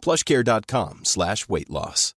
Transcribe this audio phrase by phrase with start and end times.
[0.00, 2.14] plushcare.com slash weight loss.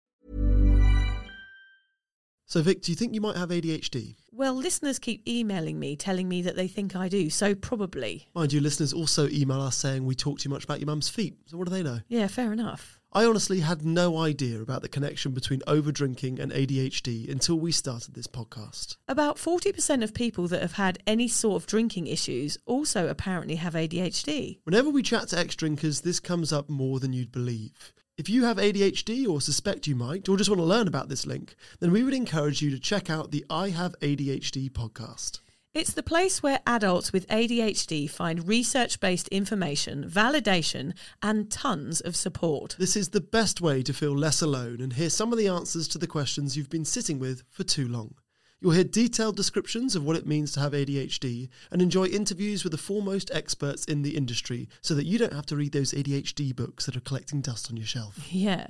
[2.45, 4.15] So, Vic, do you think you might have ADHD?
[4.31, 8.27] Well, listeners keep emailing me telling me that they think I do, so probably.
[8.35, 11.35] Mind you, listeners also email us saying we talk too much about your mum's feet.
[11.47, 11.99] So, what do they know?
[12.07, 12.99] Yeah, fair enough.
[13.15, 18.15] I honestly had no idea about the connection between overdrinking and ADHD until we started
[18.15, 18.95] this podcast.
[19.07, 23.75] About 40% of people that have had any sort of drinking issues also apparently have
[23.75, 24.57] ADHD.
[24.63, 27.93] Whenever we chat to ex drinkers, this comes up more than you'd believe.
[28.17, 31.27] If you have ADHD or suspect you might, or just want to learn about this
[31.27, 35.39] link, then we would encourage you to check out the I Have ADHD podcast.
[35.73, 40.93] It's the place where adults with ADHD find research based information, validation,
[41.23, 42.75] and tons of support.
[42.77, 45.87] This is the best way to feel less alone and hear some of the answers
[45.87, 48.13] to the questions you've been sitting with for too long.
[48.61, 52.71] You'll hear detailed descriptions of what it means to have ADHD and enjoy interviews with
[52.71, 56.55] the foremost experts in the industry so that you don't have to read those ADHD
[56.55, 58.31] books that are collecting dust on your shelf.
[58.31, 58.67] Yeah.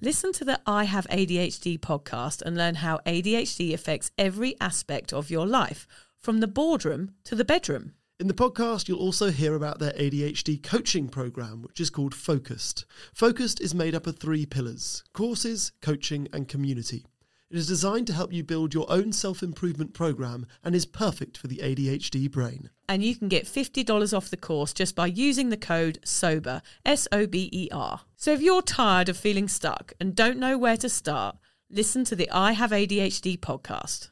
[0.00, 5.30] Listen to the I Have ADHD podcast and learn how ADHD affects every aspect of
[5.30, 5.86] your life,
[6.22, 7.92] from the boardroom to the bedroom.
[8.20, 12.84] In the podcast, you'll also hear about their ADHD coaching program, which is called Focused.
[13.12, 17.04] Focused is made up of three pillars courses, coaching, and community.
[17.50, 21.36] It is designed to help you build your own self improvement program and is perfect
[21.36, 22.70] for the ADHD brain.
[22.88, 27.08] And you can get $50 off the course just by using the code SOBER, S
[27.10, 28.02] O B E R.
[28.16, 31.36] So if you're tired of feeling stuck and don't know where to start,
[31.68, 34.11] listen to the I Have ADHD podcast.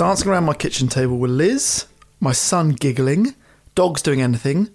[0.00, 1.84] Dancing around my kitchen table with Liz,
[2.20, 3.34] my son giggling,
[3.74, 4.70] dogs doing anything,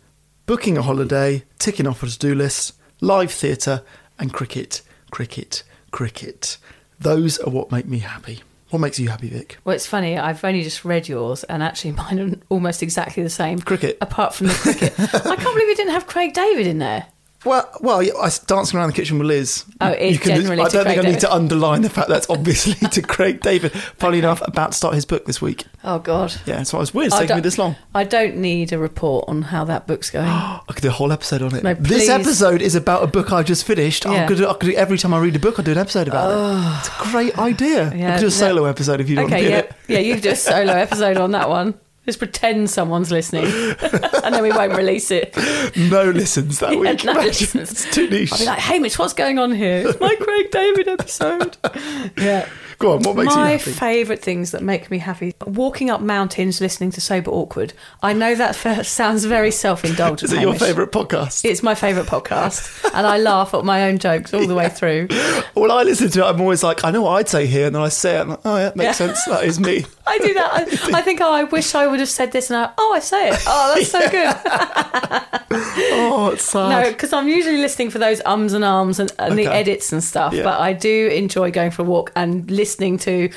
[0.46, 3.82] booking a holiday, ticking off a to do list, live theatre,
[4.20, 6.58] and cricket, cricket, cricket.
[7.00, 8.44] Those are what make me happy.
[8.70, 9.58] What makes you happy, Vic?
[9.64, 10.16] Well, it's funny.
[10.16, 13.58] I've only just read yours, and actually, mine are almost exactly the same.
[13.58, 13.98] Cricket.
[14.02, 14.94] Apart from the cricket.
[15.00, 17.08] I can't believe we didn't have Craig David in there.
[17.46, 19.64] Well, well, I was dancing around the kitchen with Liz.
[19.80, 21.20] Oh, it's generally I don't think I need David.
[21.22, 23.72] to underline the fact that's obviously to Craig David.
[23.72, 25.64] Funny enough, about to start his book this week.
[25.84, 26.34] Oh God.
[26.46, 27.08] Yeah, so I was weird.
[27.08, 27.76] It's I taking me don't- this long.
[27.94, 30.28] I don't need a report on how that book's going.
[30.30, 31.64] I could do a whole episode on it.
[31.64, 32.10] No, this please.
[32.10, 34.06] episode is about a book I just finished.
[34.08, 34.28] I, Yeah.
[34.28, 36.08] could do, I could do every time I read a book, I do an episode
[36.08, 36.80] about it.
[36.80, 37.92] It's a great idea.
[37.92, 39.52] I Yeah, could do a no- solo episode if you don't want to okay, do
[39.52, 39.72] yeah, it.
[39.88, 40.00] yeah.
[40.00, 41.76] You do a solo episode on that one.
[42.06, 43.46] Just pretend someone's listening,
[43.82, 45.36] and then we won't release it.
[45.76, 47.04] No listens that Yeah, week.
[47.04, 47.72] no listens.
[47.72, 48.32] It's too niche.
[48.32, 49.88] I'll be like, Hamish, what's going on here?
[49.90, 51.58] It's my Craig David episode.
[52.18, 52.48] Yeah.
[52.86, 53.72] Go on, what makes My you happy?
[53.72, 57.74] favourite things that make me happy walking up mountains listening to Sober Awkward.
[58.04, 58.56] I know that
[58.86, 60.32] sounds very self indulgent.
[60.32, 61.44] Is it your favourite podcast?
[61.46, 65.08] It's my favourite podcast, and I laugh at my own jokes all the way through.
[65.56, 67.74] When I listen to it, I'm always like, I know what I'd say here, and
[67.76, 69.08] then I say it, and I'm like, oh yeah, makes Yeah.
[69.08, 69.26] sense.
[69.26, 69.84] That is me.
[70.08, 70.52] I do that.
[70.54, 73.00] I, I think, oh, I wish I would have said this, and I, oh, I
[73.00, 73.40] say it.
[73.48, 74.36] Oh, that's so good.
[75.98, 76.70] Oh, it's sad.
[76.70, 80.04] No, because I'm usually listening for those ums and arms and, and the edits and
[80.04, 80.34] stuff.
[80.34, 80.44] Yeah.
[80.44, 83.30] But I do enjoy going for a walk and listening to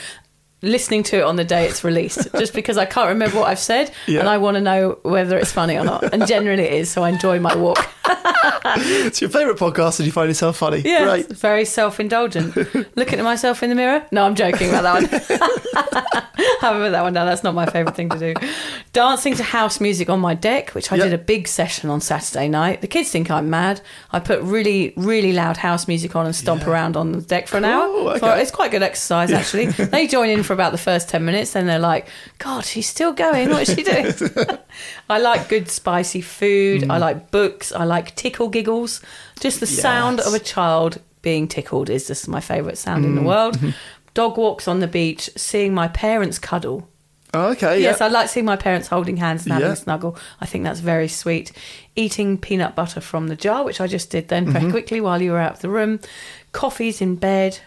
[0.62, 3.58] listening to it on the day it's released, just because I can't remember what I've
[3.58, 4.20] said Yeah.
[4.20, 6.12] and I want to know whether it's funny or not.
[6.12, 7.78] And generally it is, so I enjoy my walk.
[8.80, 10.82] It's your favourite podcast, and you find yourself funny.
[10.84, 11.28] Yeah, Great.
[11.28, 12.54] very self-indulgent.
[12.96, 14.04] Looking at myself in the mirror?
[14.12, 16.24] No, I'm joking about that one.
[16.60, 17.26] Have that one down.
[17.26, 18.34] That's not my favourite thing to do.
[18.92, 21.04] Dancing to house music on my deck, which I Yep.
[21.06, 22.80] did a big session on Saturday night.
[22.80, 23.80] The kids think I'm mad.
[24.12, 27.56] I put really, really loud house music on and stomp around on the deck for
[27.58, 27.82] an Cool, hour.
[27.88, 28.18] Oh, okay.
[28.18, 29.66] For- it's quite good exercise, actually.
[29.66, 32.08] they join in for about the first 10 minutes, then they're like,
[32.38, 33.50] God, she's still going.
[33.50, 34.12] What is she doing?
[35.08, 36.82] I like good spicy food.
[36.82, 36.90] Mm.
[36.92, 37.70] I like books.
[37.70, 39.00] I like tickle giggles.
[39.38, 43.20] Just the sound of a child being tickled is just my favourite sound in the
[43.20, 43.26] Mm.
[43.26, 43.54] world.
[43.58, 43.70] Mm-hmm.
[44.14, 46.88] Dog walks on the beach, seeing my parents cuddle.
[47.34, 47.82] Oh, okay.
[47.82, 48.06] Yes, yeah.
[48.06, 49.74] I like seeing my parents holding hands and having Yeah.
[49.74, 50.16] a snuggle.
[50.40, 51.52] I think that's very sweet.
[51.94, 54.52] Eating peanut butter from the jar, which I just did then Mm-hmm.
[54.58, 56.00] very quickly while you were out of the room.
[56.52, 57.60] Coffee's in bed.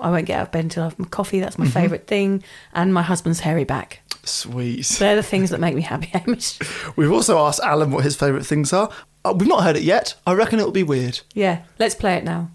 [0.00, 1.40] I won't get out of bed until I have my coffee.
[1.40, 1.64] That's Mm-hmm.
[1.64, 2.42] my favourite thing.
[2.72, 4.00] And my husband's hairy back.
[4.24, 4.86] Sweet.
[4.98, 6.58] They're the things that make me happy, Hamish.
[6.96, 8.90] We've also asked Alan what his favourite things are.
[9.24, 10.14] Uh, we've not heard it yet.
[10.26, 11.20] I reckon it'll be weird.
[11.34, 12.50] Yeah, let's play it now.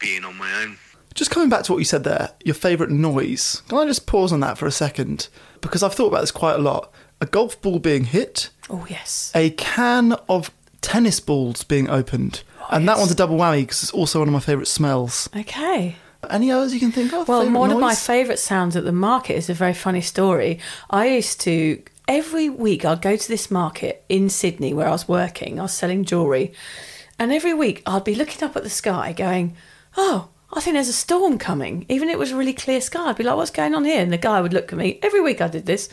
[0.00, 0.76] being on my own.
[1.14, 3.62] Just coming back to what you said there, your favourite noise.
[3.68, 5.28] Can I just pause on that for a second?
[5.60, 6.92] Because I've thought about this quite a lot.
[7.20, 9.30] A golf ball being hit, Oh, yes.
[9.34, 10.50] a can of
[10.80, 12.42] tennis balls being opened.
[12.70, 15.28] and that one's a double whammy because it's also one of my favourite smells.
[15.36, 15.96] Okay.
[16.30, 17.28] Any others you can think of?
[17.28, 20.58] Well, Favourite one of my favourite sounds at the market is a very funny story.
[20.90, 25.08] I used to every week I'd go to this market in Sydney where I was
[25.08, 25.58] working.
[25.58, 26.52] I was selling jewellery,
[27.18, 29.56] and every week I'd be looking up at the sky, going,
[29.96, 31.84] "Oh." I think there's a storm coming.
[31.88, 34.00] Even if it was a really clear sky, I'd be like, "What's going on here?"
[34.00, 35.00] And the guy would look at me.
[35.02, 35.88] Every week I did this,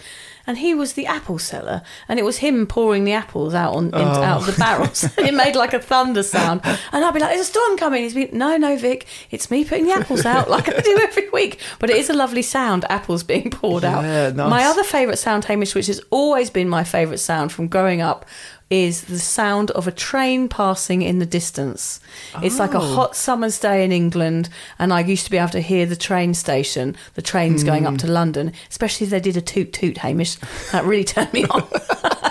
[0.48, 3.88] and he was the apple seller, and it was him pouring the apples out on
[3.88, 4.58] in, out of the oh.
[4.58, 5.04] barrels.
[5.18, 8.14] it made like a thunder sound, and I'd be like, "There's a storm coming." He's
[8.14, 11.60] been, "No, no, Vic, it's me putting the apples out like I do every week."
[11.80, 14.36] But it is a lovely sound, apples being poured Yeah, out.
[14.36, 14.50] nice.
[14.50, 18.26] My other favourite sound, Hamish, which has always been my favourite sound from growing up,
[18.72, 22.00] is the sound of a train passing in the distance.
[22.42, 22.96] It's like a Oh.
[22.96, 24.48] hot summer's day in England,
[24.80, 27.94] and I used to be able to hear the train station, the trains going Hmm.
[27.96, 30.38] up to London, especially if they did a toot toot, Hamish.
[30.72, 31.64] That really turned me on.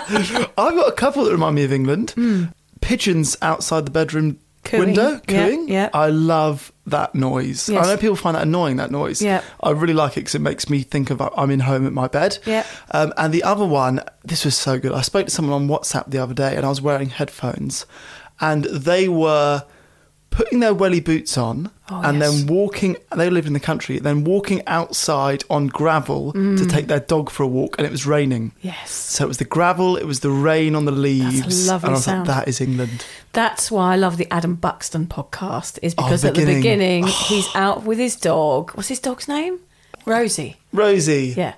[0.09, 2.13] I've got a couple that remind me of England.
[2.81, 4.37] Pigeons outside the bedroom Hmm.
[4.63, 4.85] Cooing.
[4.87, 5.67] window, Yeah, cooing.
[5.67, 5.89] yeah.
[5.93, 7.67] I love that noise.
[7.67, 7.85] Yes.
[7.85, 9.21] I know people find that annoying, that noise.
[9.21, 9.41] Yeah.
[9.63, 12.07] I really like it because it makes me think of I'm in home at my
[12.07, 12.37] bed.
[12.45, 12.65] Yeah.
[12.91, 14.91] Um, and the other one, this was so good.
[14.91, 17.85] I spoke to someone on WhatsApp the other day and I was wearing headphones
[18.39, 19.63] and they were
[20.31, 22.37] putting their welly boots on Oh, and yes.
[22.37, 26.69] then walking they lived in the country then walking outside on gravel to mm.
[26.71, 28.89] take their dog for a walk and it was raining yes.
[28.89, 31.67] so it was the gravel, it was the rain on the leaves.
[31.67, 32.27] lovely and I was sound.
[32.29, 33.05] like, that is England.
[33.33, 37.47] That's why I love the Adam Buxton podcast, is Oh, because at the beginning, he's
[37.55, 38.71] out with his dog.
[38.71, 39.59] What's his dog's name?
[40.05, 40.57] Rosie.
[40.71, 41.33] Rosie.
[41.35, 41.55] Yeah.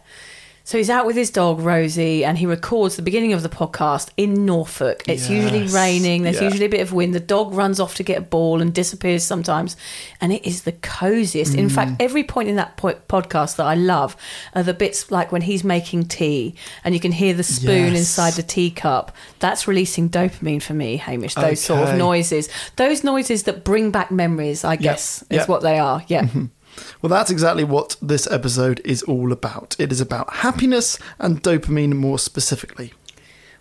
[0.66, 4.10] So he's out with his dog Rosie, and he records the beginning of the podcast
[4.16, 5.04] in Norfolk.
[5.10, 6.24] It's usually raining.
[6.24, 6.44] There's Yeah.
[6.48, 7.14] usually a bit of wind.
[7.14, 9.76] The dog runs off to get a ball and disappears sometimes,
[10.22, 11.54] and it is the coziest.
[11.54, 11.72] In Mm.
[11.74, 14.16] fact, every point in that po- podcast that I love
[14.56, 16.56] are the bits like when he's making tea,
[16.86, 17.98] and you can hear the spoon Yes.
[18.00, 19.12] inside the teacup.
[19.40, 21.36] That's releasing dopamine for me, Hamish.
[21.36, 24.64] Those sort of noises, those noises that bring back memories.
[24.64, 25.46] I guess is yeah.
[25.46, 26.04] what they are.
[26.08, 26.28] Yeah.
[27.02, 29.76] Well, that's exactly what this episode is all about.
[29.80, 32.94] It is about happiness and dopamine more specifically.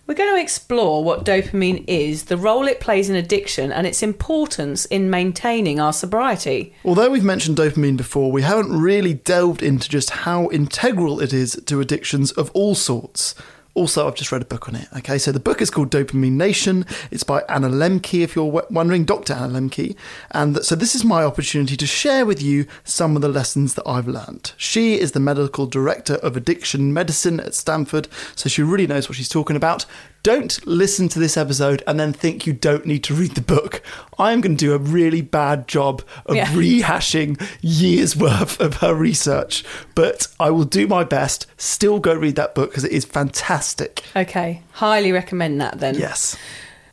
[0.05, 4.03] We're going to explore what dopamine is, the role it plays in addiction, and its
[4.03, 6.75] importance in maintaining our sobriety.
[6.83, 11.55] Although we've mentioned dopamine before, we haven't really delved into just how integral it is
[11.67, 13.33] to addictions of all sorts.
[13.75, 14.87] Also, I've just read a book on it.
[14.97, 16.85] Okay, so the book is called Dopamine Nation.
[17.09, 19.33] It's by Anna Lembke, if you're wondering, Dr.
[19.33, 19.95] Anna Lembke.
[20.29, 23.87] And so this is my opportunity to share with you some of the lessons that
[23.87, 24.53] I've learned.
[24.57, 29.15] She is the medical director of addiction medicine at Stanford, so she really knows what
[29.15, 29.87] she's talking about.
[30.23, 33.81] Don't listen to this episode and then think you don't need to read the book.
[34.17, 36.45] I am going to do a really bad job of Yeah.
[36.47, 39.65] rehashing years worth of her research,
[39.95, 41.45] but I will do my best.
[41.57, 44.01] Still go read that book because it is fantastic.
[44.15, 45.95] Okay, highly recommend that then.
[45.95, 46.37] Yes.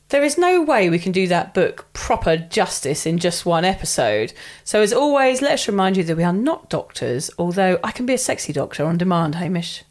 [0.08, 4.32] There is no way we can do that book proper justice in just one episode.
[4.64, 8.14] So, as always, let's remind you that we are not doctors, although I can be
[8.14, 9.84] a sexy doctor on demand, Hamish.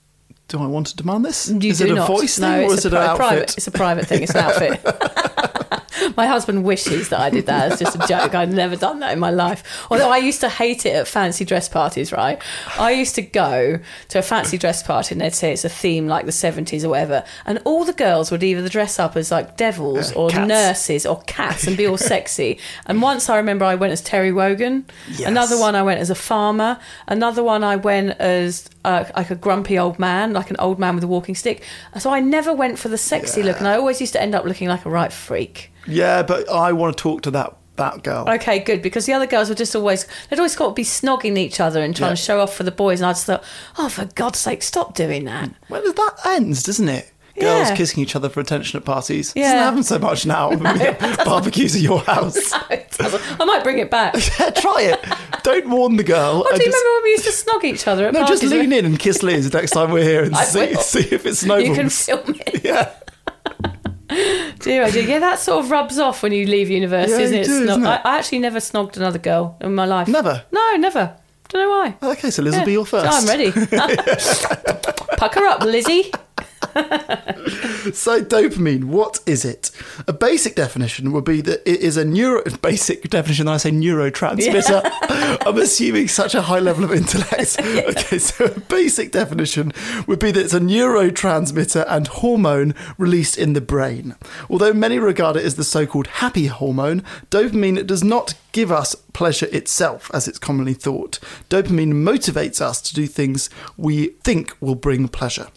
[0.49, 1.47] Do I want to demand this?
[1.49, 2.07] You is do it a not.
[2.07, 3.17] voice no, thing or is a it an outfit?
[3.17, 3.57] private.
[3.57, 4.23] It's a private thing.
[4.23, 4.81] It's an outfit.
[6.17, 7.71] my husband wishes that I did that.
[7.71, 8.35] It's just a joke.
[8.35, 9.87] I've never done that in my life.
[9.89, 12.11] Although I used to hate it at fancy dress parties.
[12.11, 12.41] Right?
[12.77, 13.79] I used to go
[14.09, 16.89] to a fancy dress party and they'd say it's a theme like the seventies or
[16.89, 20.47] whatever, and all the girls would either dress up as like devils Yeah, or cats.
[20.47, 22.59] nurses or cats and be all sexy.
[22.85, 24.85] And once I remember I went as Terry Wogan.
[25.09, 25.27] Yes.
[25.27, 26.79] Another one I went as a farmer.
[27.07, 30.95] Another one I went as uh, like a grumpy old man, like an old man
[30.95, 31.63] with a walking stick.
[31.99, 34.45] So I never went for the sexy look, and I always used to end up
[34.45, 35.71] looking like a right freak.
[35.89, 38.27] Yeah, but I want to talk to that that girl.
[38.29, 41.38] Okay, good because the other girls were just always they'd always got to be snogging
[41.38, 42.15] each other and trying Yeah.
[42.15, 43.43] to show off for the boys, and I just thought,
[43.77, 45.50] oh, for God's sake, stop doing that.
[45.69, 47.12] Well, that ends, doesn't it?
[47.39, 47.75] Girls Yeah.
[47.77, 49.31] kissing each other for attention at parties.
[49.34, 49.43] Yeah.
[49.53, 50.50] Doesn't happen so much now.
[50.58, 52.51] have barbecues at your house.
[52.69, 54.15] I might bring it back.
[54.38, 55.00] yeah, try it.
[55.43, 56.46] Don't warn the girl.
[56.50, 58.41] And do you just- remember when we used to snog each other at No, parties?
[58.41, 61.36] just lean in and kiss Liz next time we're here and see, see if it
[61.38, 61.69] snowballs.
[61.69, 62.65] You can film it.
[62.65, 62.91] yeah.
[64.59, 65.03] Do I do?
[65.03, 67.45] Yeah, that sort of rubs off when you leave university, Yeah, isn't you it?
[67.45, 67.88] do, Snog- isn't it?
[67.88, 70.07] I, I actually never snogged another girl in my life.
[70.07, 70.43] Never?
[70.51, 71.15] No, never.
[71.49, 71.95] Don't know why.
[72.01, 73.07] Oh, okay, so Liz will be your first.
[73.09, 73.51] I'm ready.
[75.17, 76.11] Pucker up, Lizzie.
[77.93, 79.71] So dopamine, what is it?
[80.07, 83.47] A basic definition would be that it is a neuro basic definition.
[83.47, 84.81] I say neurotransmitter.
[85.47, 87.57] I'm assuming such a high level of intellect.
[87.59, 89.71] Okay, so a basic definition
[90.07, 94.15] would be that it's a neurotransmitter and hormone released in the brain.
[94.49, 99.47] Although many regard it as the so-called happy hormone, dopamine does not give us pleasure
[99.51, 101.19] itself, as it's commonly thought.
[101.49, 105.47] Dopamine motivates us to do things we think will bring pleasure.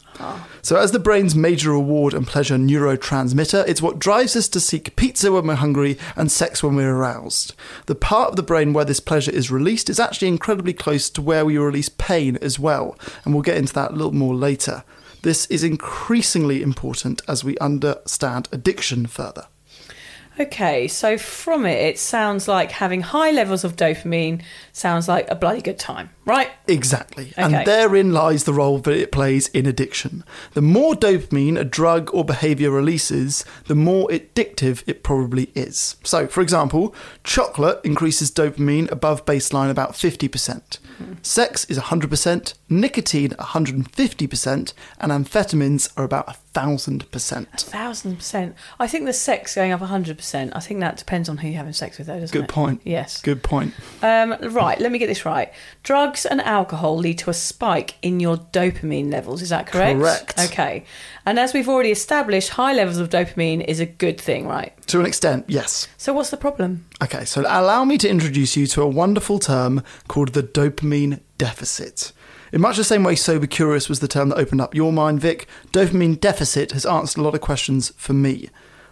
[0.62, 4.94] So, as the brain's major reward and pleasure neurotransmitter, it's what drives us to seek
[4.96, 7.54] pizza when we're hungry and sex when we're aroused.
[7.86, 11.22] The part of the brain where this pleasure is released is actually incredibly close to
[11.22, 14.84] where we release pain as well, and we'll get into that a little more later.
[15.22, 19.46] This is increasingly important as we understand addiction further.
[20.40, 25.34] Okay, so from it, it sounds like having high levels of dopamine sounds like a
[25.34, 26.50] bloody good time, right?
[26.66, 27.32] Exactly.
[27.32, 27.42] Okay.
[27.42, 30.24] And therein lies the role that it plays in addiction.
[30.54, 35.96] The more dopamine a drug or behavior releases, the more addictive it probably is.
[36.02, 40.78] So, for example, chocolate increases dopamine above baseline about 50%.
[41.20, 47.48] Sex is 100%, nicotine 150%, and amphetamines are about 1000%.
[47.60, 48.54] Thousand percent.
[48.78, 50.52] I think the sex going up a hundred percent.
[50.54, 52.48] I think that depends on who you're having sex with, though, doesn't Good it?
[52.48, 52.82] point.
[52.84, 53.22] Yes.
[53.22, 53.74] Good point.
[54.02, 55.52] Um, right, let me get this right.
[55.82, 59.40] Drugs and alcohol lead to a spike in your dopamine levels.
[59.42, 59.98] Is that correct?
[59.98, 60.38] Correct.
[60.38, 60.84] Okay.
[61.24, 64.72] And as we've already established, high levels of dopamine is a good thing, right?
[64.88, 65.88] To an extent, yes.
[65.96, 66.84] So what's the problem?
[67.02, 72.12] Okay, so allow me to introduce you to a wonderful term called the dopamine deficit.
[72.52, 75.22] In much the same way Sober Curious was the term that opened up your mind,
[75.22, 78.50] Vic, dopamine deficit has answered a lot of questions for me.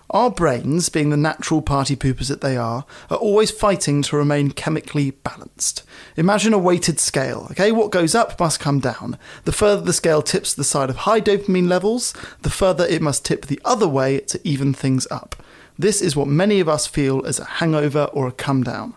[0.08, 4.52] Our brains, being the natural party poopers that they are, are always fighting to remain
[4.52, 5.82] chemically balanced.
[6.16, 7.70] Imagine a weighted scale, okay?
[7.70, 9.18] What goes up must come down.
[9.44, 13.02] The further the scale tips to the side of high dopamine levels, the further it
[13.02, 15.36] must tip the other way to even things up.
[15.78, 18.94] This is what many of us feel as a hangover or a come down.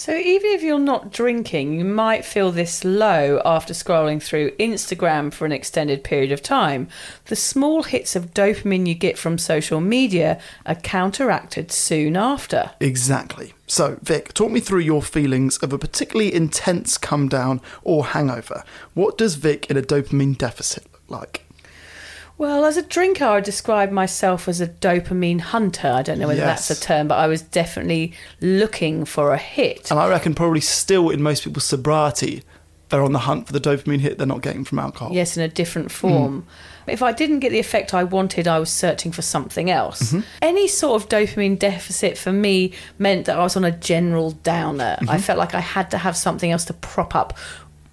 [0.00, 5.30] So even if you're not drinking, you might feel this low after scrolling through Instagram
[5.30, 6.88] for an extended period of time.
[7.26, 12.70] The small hits of dopamine you get from social media are counteracted soon after.
[12.80, 13.52] Exactly.
[13.66, 18.64] So, Vic, talk me through your feelings of a particularly intense come down or hangover.
[18.94, 21.49] What does Vic in a dopamine deficit look like?
[22.40, 25.88] Well, as a drinker, I would describe myself as a dopamine hunter.
[25.88, 26.68] I don't know whether Yes.
[26.68, 29.90] that's a term, but I was definitely looking for a hit.
[29.90, 32.42] And I reckon probably still in most people's sobriety,
[32.88, 35.12] they're on the hunt for the dopamine hit they're not getting from alcohol.
[35.12, 36.46] Yes, in a different form.
[36.88, 36.92] Mm.
[36.94, 40.04] If I didn't get the effect I wanted, I was searching for something else.
[40.04, 40.20] Mm-hmm.
[40.40, 44.96] Any sort of dopamine deficit for me meant that I was on a general downer.
[44.98, 45.18] I mm-hmm.
[45.18, 47.36] felt like I had to have something else to prop up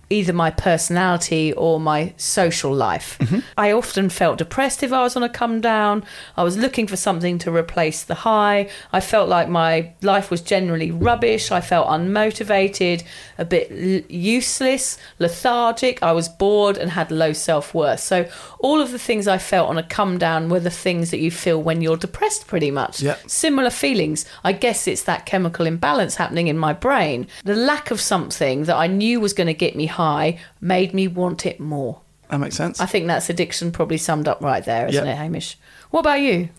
[0.10, 3.18] either my personality or my social life.
[3.20, 3.40] Mm-hmm.
[3.58, 6.06] I often felt depressed if I was on a come down.
[6.38, 8.70] I was looking for something to replace the high.
[8.94, 11.52] I felt like my life was generally rubbish.
[11.52, 13.04] I felt unmotivated,
[13.38, 16.02] a bit l- useless, lethargic.
[16.02, 18.00] I was bored and had low self worth.
[18.00, 21.20] So, all of the things I felt on a come down were the things that
[21.20, 23.02] you feel when you're depressed, pretty much.
[23.02, 23.18] Yeah.
[23.28, 24.26] Similar feelings.
[24.44, 27.28] I guess it's that chemical imbalance happening in my brain.
[27.44, 31.08] The lack of something that I knew was going to get me high made me
[31.08, 32.00] want it more.
[32.30, 32.80] That makes sense.
[32.80, 35.12] I think that's addiction probably summed up right there, isn't Yeah.
[35.14, 35.58] it, Hamish?
[35.92, 36.50] What about you?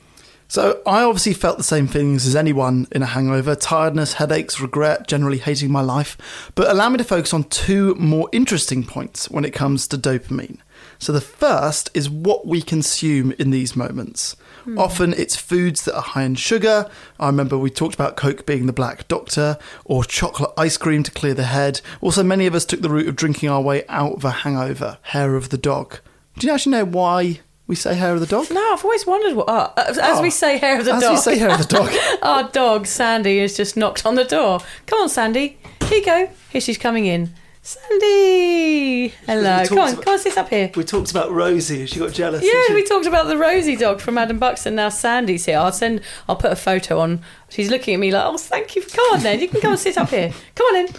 [0.50, 5.07] So I obviously felt the same feelings as anyone in a hangover tiredness, headaches, regret,
[5.07, 6.16] generally hating my life.
[6.54, 10.57] But allow me to focus on two more interesting points when it comes to dopamine.
[10.99, 14.37] So the first is what we consume in these moments.
[14.69, 14.79] Hmm.
[14.79, 16.91] Often it's foods that are high in sugar.
[17.19, 21.11] I remember we talked about Coke being the black doctor, or chocolate ice cream to
[21.11, 21.81] clear the head.
[22.01, 24.99] Also, many of us took the route of drinking our way out of a hangover.
[25.03, 25.99] Hair of the dog.
[26.39, 28.47] Do you actually know why we say hair of the dog?
[28.51, 29.47] No, I've always wondered what.
[29.49, 30.23] Oh, as Oh.
[30.23, 31.13] we say, hair of the As dog.
[31.15, 31.91] As we say hair of the dog.
[32.23, 34.61] Our dog Sandy has just knocked on the door.
[34.87, 35.59] Come on, Sandy.
[35.85, 36.31] Here you go.
[36.51, 37.31] Here she's coming in.
[37.69, 39.09] Sandy.
[39.27, 39.65] Hello.
[39.67, 40.71] Come on, about- come on, sit up here.
[40.75, 41.85] We talked about Rosie.
[41.85, 42.43] She got jealous.
[42.43, 44.75] Yeah, we talked about the Rosie dog from Adam Buxton.
[44.77, 45.59] Now Sandy's here.
[45.59, 46.01] I'll send.
[46.29, 47.21] I'll put a photo on.
[47.51, 48.83] She's looking at me like, "Oh, thank you.
[48.83, 49.41] Come on, then.
[49.41, 50.33] You can come and sit up here.
[50.55, 50.95] Come on in."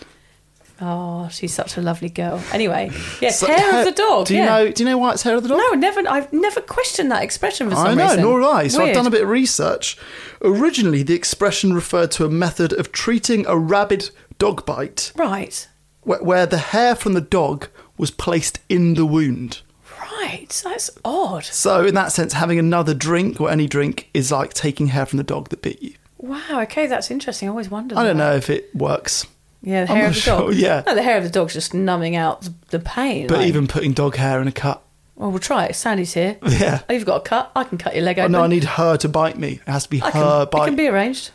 [0.82, 2.42] Oh, she's such a lovely girl.
[2.54, 4.28] Anyway, yes, So, hair of the dog.
[4.28, 4.46] Do you yeah.
[4.46, 4.72] know?
[4.72, 5.58] Do you know why it's hair of the dog?
[5.58, 6.08] No, never.
[6.08, 8.22] I've never questioned that expression for some I know, reason.
[8.22, 8.68] nor have I.
[8.68, 9.98] So I've done a bit of research.
[10.44, 15.68] Originally, the expression referred to a method of treating a rabid dog bite Right,
[16.02, 19.62] where, where the hair from the dog was placed in the wound.
[20.02, 20.48] right.
[20.64, 21.44] That's odd.
[21.46, 25.18] So, in that sense, having another drink or any drink is like taking hair from
[25.18, 25.94] the dog that bit you.
[26.18, 26.62] Wow.
[26.64, 27.48] Okay, that's interesting.
[27.48, 27.98] I always wondered.
[27.98, 28.32] I don't that.
[28.32, 29.26] know if it works,
[29.62, 30.54] Yeah, the I'm hair of the sure, dog.
[30.56, 30.84] yeah.
[30.86, 33.28] No, the hair of the dog's just numbing out the, pain.
[33.28, 34.82] but like- even putting dog hair in a cut.
[35.16, 35.76] Well, we'll try it.
[35.76, 36.38] Sandy's here.
[36.48, 36.82] Yeah.
[36.90, 37.52] Oh, you've got a cut.
[37.54, 38.32] I can cut your leg Oh, open.
[38.32, 39.60] no, I need her to bite me.
[39.66, 40.66] It has to be I her can, it bite.
[40.68, 41.32] can be arranged.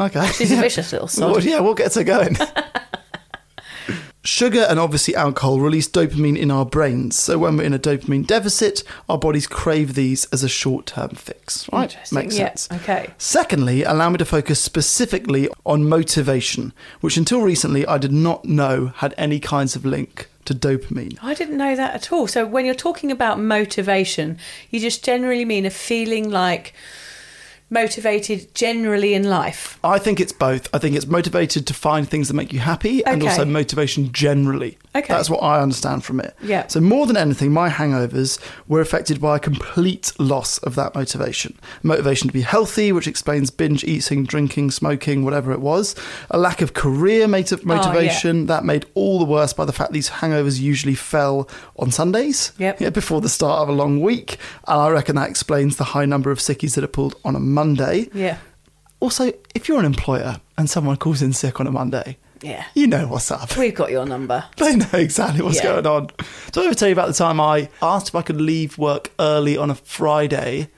[0.00, 0.26] okay.
[0.32, 1.30] She's a vicious little sod.
[1.30, 2.36] Well, yeah, we'll get her going.
[4.28, 7.18] Sugar and obviously alcohol release dopamine in our brains.
[7.18, 11.10] So when we're in a dopamine deficit, our bodies crave these as a short term
[11.10, 11.66] fix.
[11.72, 11.96] Right?
[12.12, 12.68] Makes Yeah, sense.
[12.70, 13.08] okay.
[13.16, 18.88] Secondly, allow me to focus specifically on motivation, which until recently I did not know
[18.96, 21.16] had any kinds of link to dopamine.
[21.22, 22.26] I didn't know that at all.
[22.26, 24.36] So when you're talking about motivation,
[24.68, 26.74] you just generally mean a feeling like
[27.70, 29.78] motivated generally in life.
[29.84, 30.68] I think it's both.
[30.74, 33.30] I think it's motivated to find things that make you happy and Okay.
[33.30, 34.78] also motivation generally.
[34.96, 35.06] Okay.
[35.12, 36.34] That's what I understand from it.
[36.42, 36.66] Yeah.
[36.66, 41.56] So, more than anything, my hangovers were affected by a complete loss of that motivation.
[41.82, 45.94] Motivation to be healthy, which explains binge eating, drinking, smoking, whatever it was.
[46.30, 49.92] A lack of career moti- oh, motivation that made all the worse by the fact
[49.92, 52.52] these hangovers usually fell on Sundays.
[52.58, 52.80] Yep.
[52.80, 54.38] Yeah, before the start of a long week.
[54.66, 57.40] And I reckon that explains the high number of sickies that are pulled on a
[57.58, 58.08] Monday.
[58.14, 58.38] Yeah.
[59.00, 62.64] Also, if you're an employer and someone calls in sick on a Monday, Yeah.
[62.74, 63.56] you know what's up.
[63.56, 64.44] We've got your number.
[64.56, 65.80] They know exactly what's Yeah.
[65.80, 66.10] going on.
[66.52, 69.10] So I ever tell you about the time I asked if I could leave work
[69.18, 70.68] early on a Friday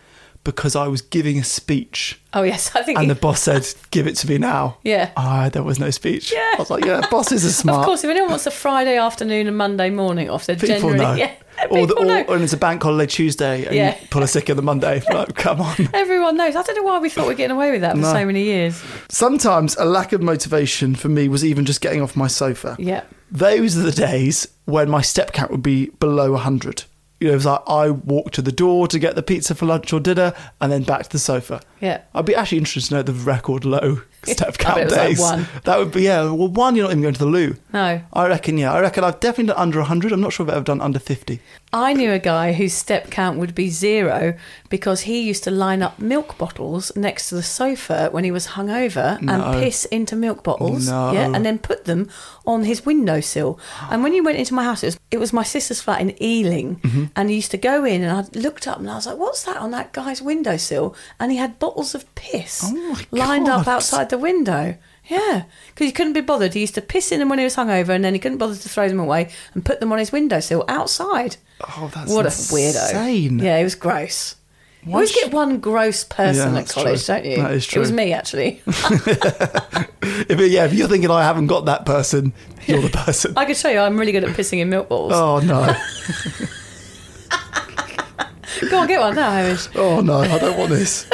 [0.45, 2.99] because I was giving a speech Oh yes, I think.
[2.99, 5.11] and you- the boss said, "Give it to me now." Yeah.
[5.17, 6.33] Ah, there was no speech.
[6.33, 6.39] Yeah.
[6.55, 9.47] I was like, "Yeah, bosses are smart." Of course, if anyone wants a Friday afternoon
[9.49, 11.15] and Monday morning off, they're People generally know.
[11.25, 11.33] yeah.
[11.69, 12.25] or, the, people know.
[12.29, 13.97] and it's a bank holiday Tuesday and Yeah.
[14.01, 15.03] you pull a sick on the Monday.
[15.13, 15.77] Like, come on.
[15.93, 16.57] Everyone knows.
[16.57, 18.13] I don't know why we thought we were getting away with that for No.
[18.13, 18.83] so many years.
[19.11, 22.77] Sometimes a lack of motivation for me was even just getting off my sofa.
[22.79, 23.03] Yeah.
[23.31, 26.85] Those are the days when my step count would be below 100.
[27.21, 29.67] You know, it was like I walked to the door to get the pizza for
[29.67, 31.61] lunch or dinner and then back to the sofa.
[31.79, 32.01] Yeah.
[32.15, 35.21] I'd be actually interested to know the record low step count like days.
[35.21, 35.47] one.
[35.65, 36.23] That would be, yeah.
[36.23, 37.57] Well, one, you're not even going to the loo.
[37.75, 38.01] No.
[38.15, 38.73] I reckon, yeah.
[38.73, 40.13] I reckon I've definitely done under 100.
[40.13, 41.41] I'm not sure if I've ever done under 50.
[41.73, 44.35] I knew a guy whose step count would be zero
[44.69, 48.49] because he used to line up milk bottles next to the sofa when he was
[48.49, 49.33] hungover No.
[49.35, 50.89] and piss into milk bottles.
[50.89, 51.13] No.
[51.13, 52.09] Yeah, and then put them
[52.45, 53.61] on his windowsill.
[53.89, 56.21] And when you went into my house, it was, it was my sister's flat in
[56.21, 57.05] Ealing, Mm-hmm.
[57.15, 59.45] and he used to go in and I looked up and I was like, "What's
[59.45, 64.11] that on that guy's windowsill?" And he had bottles of piss Oh lined up outside
[64.11, 64.77] the window.
[65.11, 66.55] Yeah, because he couldn't be bothered.
[66.55, 68.55] He used to piss in them when he was hungover, and then he couldn't bother
[68.55, 71.37] to throw them away and put them on his windowsill outside.
[71.63, 73.41] Oh, that's What insane.
[73.41, 73.43] a weirdo.
[73.43, 74.37] Yeah, it was gross.
[74.87, 77.15] You always get one gross person Yeah, at college, true.
[77.17, 77.37] don't you?
[77.37, 78.63] That is It was me, actually.
[80.29, 82.33] If, yeah, if you're thinking I haven't got that person,
[82.67, 83.35] you're the person.
[83.37, 85.13] I can show you I'm really good at pissing in milk bottles.
[85.15, 85.75] Oh, no.
[88.71, 89.69] Go on, get one now, Hamish.
[89.75, 91.09] Oh no, I don't want this.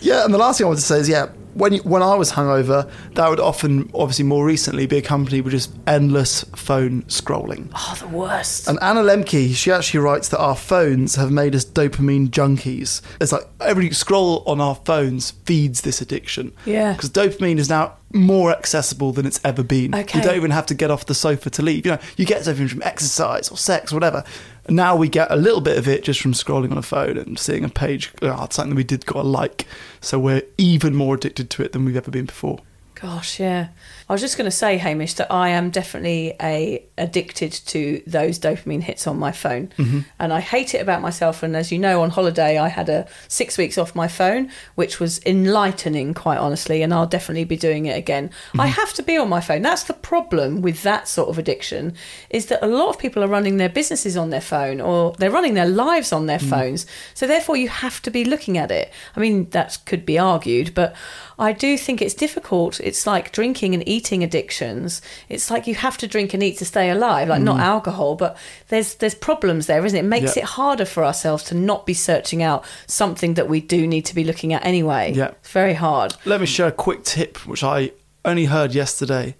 [0.00, 2.14] yeah, and the last thing I want to say is, yeah, when you, when I
[2.14, 7.70] was hungover, that would often, obviously, more recently, be accompanied with just endless phone scrolling.
[7.74, 8.68] Oh, the worst.
[8.68, 13.02] And Anna Lembke, she actually writes that our phones have made us dopamine junkies.
[13.20, 16.52] It's like every scroll on our phones feeds this addiction.
[16.64, 16.92] Yeah.
[16.92, 19.94] Because dopamine is now more accessible than it's ever been.
[19.94, 20.18] Okay.
[20.18, 21.86] You don't even have to get off the sofa to leave.
[21.86, 24.24] You know, you get dopamine from exercise or sex or whatever.
[24.68, 27.38] Now we get a little bit of it just from scrolling on a phone and
[27.38, 29.66] seeing a page, oh, it's something we did got a like.
[30.00, 32.60] So we're even more addicted to it than we've ever been before.
[32.94, 33.68] Gosh, yeah.
[34.08, 38.38] I was just going to say, Hamish, that I am definitely a addicted to those
[38.38, 40.00] dopamine hits on my phone, mm-hmm.
[40.18, 41.42] and I hate it about myself.
[41.42, 45.00] And as you know, on holiday I had a six weeks off my phone, which
[45.00, 46.82] was enlightening, quite honestly.
[46.82, 48.30] And I'll definitely be doing it again.
[48.54, 48.80] I mm-hmm.
[48.80, 49.62] have to be on my phone.
[49.62, 51.94] That's the problem with that sort of addiction,
[52.30, 55.30] is that a lot of people are running their businesses on their phone, or they're
[55.30, 56.50] running their lives on their mm.
[56.50, 56.86] phones.
[57.14, 58.92] So therefore, you have to be looking at it.
[59.16, 60.94] I mean, that could be argued, but
[61.38, 62.78] I do think it's difficult.
[62.80, 65.02] It's like drinking and eating addictions.
[65.28, 67.62] It's like you have to drink and eat to stay alive, like not mm.
[67.62, 68.36] alcohol, but
[68.68, 70.04] there's there's problems there, isn't it?
[70.04, 70.42] It makes Yeah.
[70.42, 74.14] it harder for ourselves to not be searching out something that we do need to
[74.14, 75.12] be looking at anyway.
[75.14, 75.32] Yeah.
[75.40, 76.14] It's very hard.
[76.24, 77.92] Let me share a quick tip, which I
[78.24, 79.36] only heard yesterday,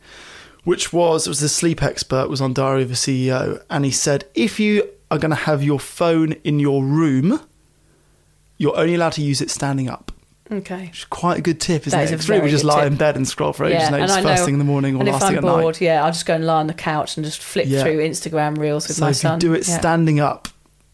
[0.64, 3.90] which was it was the sleep expert was on Diary of a CEO, and he
[3.90, 7.40] said if you are going to have your phone in your room,
[8.58, 10.12] you're only allowed to use it standing up.
[10.50, 10.87] Okay.
[10.87, 12.18] Which is quite a good tip, isn't That it?
[12.18, 12.92] is really we just lie tip.
[12.92, 15.09] in bed and scroll for ages, and it's first thing in the morning or and
[15.09, 15.81] last if thing I'm at bored, night.
[15.81, 17.83] yeah, I'll just go and lie on the couch and just flick Yeah.
[17.83, 19.35] through Instagram reels with So my if son.
[19.37, 19.78] you do it yeah.
[19.78, 20.48] standing up,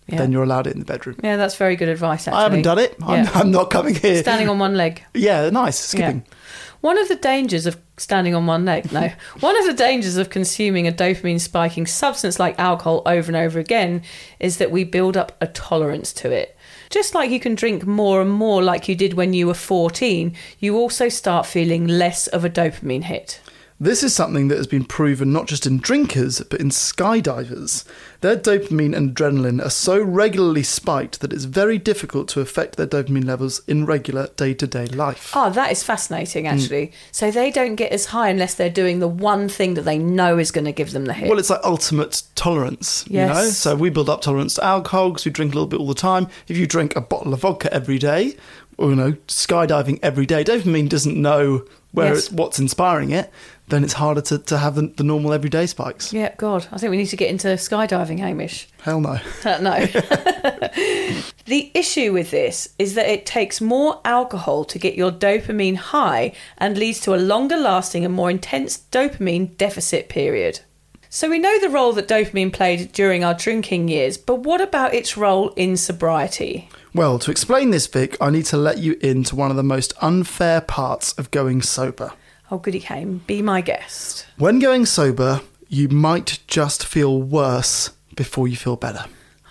[0.06, 0.18] Yeah.
[0.18, 1.16] then you're allowed it in the bedroom.
[1.24, 2.28] Yeah, that's very good advice.
[2.28, 2.94] Actually, I haven't done it.
[3.02, 3.30] I'm, Yeah.
[3.34, 4.22] I'm not coming here.
[4.22, 5.02] Standing on one leg.
[5.14, 5.78] Yeah, nice.
[5.78, 6.24] Skipping.
[6.28, 6.34] Yeah.
[6.80, 10.30] One of the dangers of standing on one leg, no, one of the dangers of
[10.30, 14.02] consuming a dopamine spiking substance like alcohol over and over again
[14.38, 16.54] is that we build up a tolerance to it.
[16.90, 20.34] Just like you can drink more and more, like you did when you were 14,
[20.58, 23.40] you also start feeling less of a dopamine hit.
[23.80, 27.84] This is something that has been proven not just in drinkers, but in skydivers.
[28.22, 32.88] Their dopamine and adrenaline are so regularly spiked that it's very difficult to affect their
[32.88, 35.32] dopamine levels in regular day to day life.
[35.36, 36.48] Oh, that is fascinating, Mm.
[36.54, 36.92] actually.
[37.12, 40.38] So they don't get as high unless they're doing the one thing that they know
[40.38, 41.28] is going to give them the hit.
[41.28, 43.32] Well, it's like ultimate tolerance, you Yes.
[43.32, 43.44] know?
[43.50, 45.94] So we build up tolerance to alcohol because we drink a little bit all the
[45.94, 46.26] time.
[46.48, 48.34] If you drink a bottle of vodka every day,
[48.76, 51.62] or, you know, skydiving every day, dopamine doesn't know
[51.92, 52.18] where Yes.
[52.26, 53.30] it's, what's inspiring it,
[53.68, 56.12] then it's harder to, to have the, the normal everyday spikes.
[56.12, 58.68] yeah, God, I think we need to get into skydiving, Hamish.
[58.82, 59.18] Hell no.
[59.44, 59.86] Uh, no.
[61.46, 66.32] the issue with this is that it takes more alcohol to get your dopamine high
[66.58, 70.60] and leads to a longer lasting and more intense dopamine deficit period.
[71.08, 74.92] So we know the role that dopamine played during our drinking years, but what about
[74.92, 76.68] its role in sobriety?
[76.94, 79.94] Well, to explain this, Vic, I need to let you into one of the most
[80.02, 82.12] unfair parts of going sober.
[82.50, 84.26] Oh, goody Hame, be my guest.
[84.38, 89.04] When going sober, you might just feel worse before you feel better.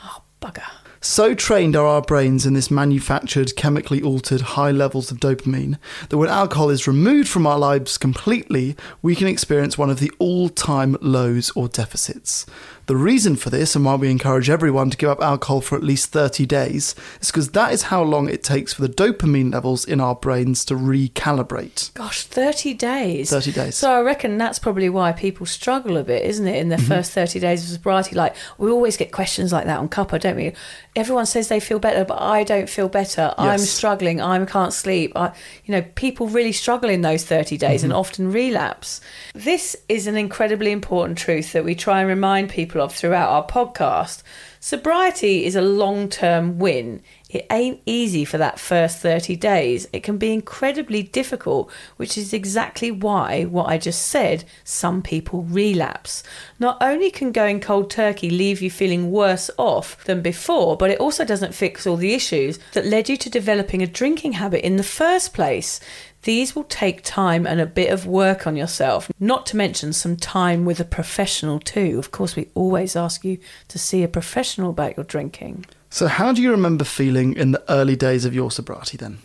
[0.04, 0.66] Oh, bugger.
[1.00, 5.78] So trained are our brains in this manufactured, chemically altered high levels of dopamine
[6.10, 10.12] that when alcohol is removed from our lives completely, we can experience one of the
[10.18, 12.48] all time lows or deficits.
[12.88, 15.84] The reason for this, and why we encourage everyone to give up alcohol for at
[15.84, 19.84] least 30 days, is because that is how long it takes for the dopamine levels
[19.84, 21.94] in our brains to recalibrate.
[21.96, 23.30] Gosh, 30 days.
[23.30, 23.76] 30 days.
[23.76, 26.88] So I reckon that's probably why people struggle a bit, isn't it, in their mm-hmm.
[26.88, 28.16] first 30 days of sobriety?
[28.16, 30.54] Like, we always get questions like that on Cuppa, don't we?
[30.96, 33.34] Everyone says they feel better, but I don't feel better.
[33.38, 34.22] I'm struggling.
[34.22, 35.12] I can't sleep.
[35.14, 35.34] I,
[35.66, 38.00] you know, people really struggle in those 30 days and mm-hmm.
[38.00, 39.02] often relapse.
[39.36, 43.46] This is an incredibly important truth that we try and remind people of throughout our
[43.46, 44.24] podcast.
[44.60, 47.02] Sobriety is a long term win.
[47.30, 49.88] It ain't easy for that first 30 days.
[49.92, 55.44] It can be incredibly difficult, which is exactly why, what I just said, some people
[55.44, 56.24] relapse.
[56.58, 61.00] Not only can going cold turkey leave you feeling worse off than before, but it
[61.00, 64.78] also doesn't fix all the issues that led you to developing a drinking habit in
[64.78, 65.80] the first place.
[66.28, 70.18] These will take time and a bit of work on yourself, not to mention some
[70.18, 71.98] time with a professional too.
[71.98, 73.38] Of course, we always ask you
[73.70, 75.68] to see a professional about your drinking.
[75.90, 79.20] So, how do you remember feeling in the early days of your sobriety then?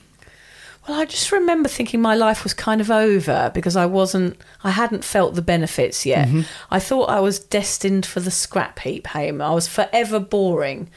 [0.86, 4.70] Well, I just remember thinking my life was kind of over because I wasn't, I
[4.70, 6.28] hadn't felt the benefits yet.
[6.28, 6.42] Mm-hmm.
[6.70, 9.40] I thought I was destined for the scrap heap, Hame.
[9.40, 10.88] I was forever boring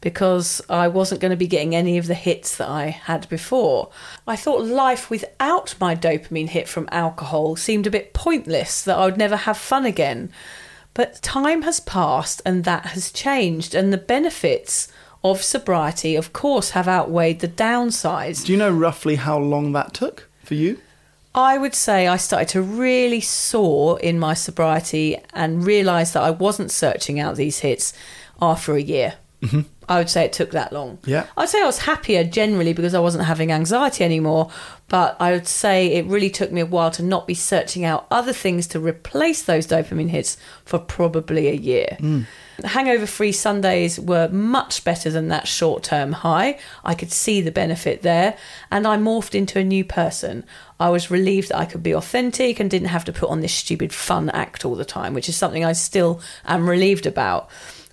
[0.00, 3.90] because I wasn't going to be getting any of the hits that I had before.
[4.26, 9.06] I thought life without my dopamine hit from alcohol seemed a bit pointless, that I
[9.06, 10.30] would never have fun again.
[10.94, 14.88] But time has passed and that has changed, and the benefits
[15.24, 18.44] of sobriety, of course, have outweighed the downsides.
[18.44, 20.80] Do you know roughly how long that took for you?
[21.34, 26.30] I would say I started to really soar in my sobriety and realised that I
[26.30, 27.92] wasn't searching out these hits
[28.40, 29.14] after a year.
[29.42, 29.60] Mm-hmm.
[29.88, 30.98] I would say it took that long.
[31.06, 31.26] Yeah.
[31.36, 34.50] I'd say I was happier generally because I wasn't having anxiety anymore,
[34.88, 38.06] but I would say it really took me a while to not be searching out
[38.10, 41.96] other things to replace those dopamine hits for probably a year.
[42.00, 42.26] Mm.
[42.64, 46.58] Hangover free Sundays were much better than that short term high.
[46.84, 48.36] I could see the benefit there,
[48.70, 50.44] and I morphed into a new person.
[50.80, 53.54] I was relieved that I could be authentic and didn't have to put on this
[53.54, 57.48] stupid fun act all the time, which is something I still am relieved about.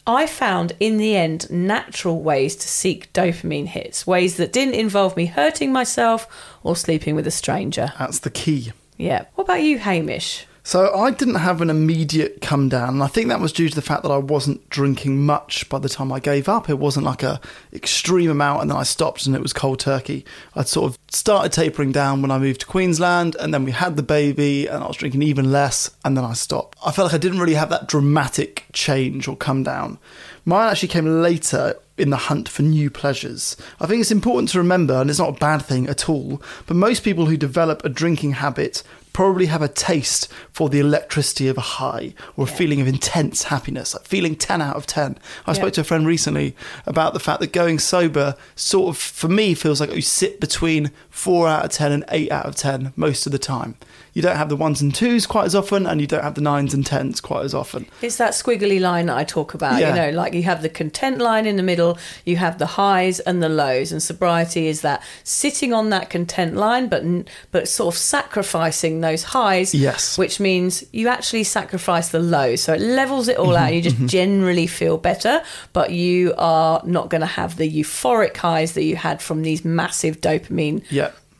[0.08, 5.18] I found in the end natural ways to seek dopamine hits, ways that didn't involve
[5.18, 6.28] me hurting myself
[6.63, 7.91] or sleeping with a stranger.
[7.98, 8.72] That's the key.
[8.98, 9.26] Yeah.
[9.36, 10.46] What about you, Hamish?
[10.67, 13.75] So I didn't have an immediate come down, and I think that was due to
[13.75, 16.71] the fact that I wasn't drinking much by the time I gave up.
[16.71, 17.39] It wasn't like a
[17.71, 20.25] extreme amount, and then I stopped, and it was cold turkey.
[20.56, 23.95] I'd sort of started tapering down when I moved to Queensland, and then we had
[23.95, 26.80] the baby, and I was drinking even less, and then I stopped.
[26.84, 29.99] I felt like I didn't really have that dramatic change or come down.
[30.45, 33.56] Mine actually came later in the hunt for new pleasures.
[33.80, 36.75] I think it's important to remember, and it's not a bad thing at all, but
[36.75, 38.82] most people who develop a drinking habit
[39.15, 43.43] probably have a taste for the electricity of a high or a feeling of intense
[43.43, 45.17] happiness, like feeling 10 out of 10.
[45.47, 46.54] I spoke to a friend recently
[46.86, 50.91] about the fact that going sober sort of, for me, feels like you sit between
[51.12, 53.78] 4 out of 10 and 8 out of 10 most of the time.
[54.15, 56.41] You don't have the ones and twos quite as often, and you don't have the
[56.41, 57.86] nines and tens quite as often.
[58.01, 59.82] It's that squiggly line that I talk about.
[59.82, 59.89] Yeah.
[59.89, 63.19] You know, like you have the content line in the middle, you have the highs
[63.19, 67.04] and the lows, and sobriety is that sitting on that content line, but
[67.51, 69.75] but sort of sacrificing those highs.
[69.75, 70.17] Yes.
[70.17, 73.73] Which means you actually sacrifice the lows, so it levels it all out.
[73.73, 74.08] You just mm-hmm.
[74.08, 78.95] generally feel better, but you are not going to have the euphoric highs that you
[78.95, 80.86] had from these massive dopamine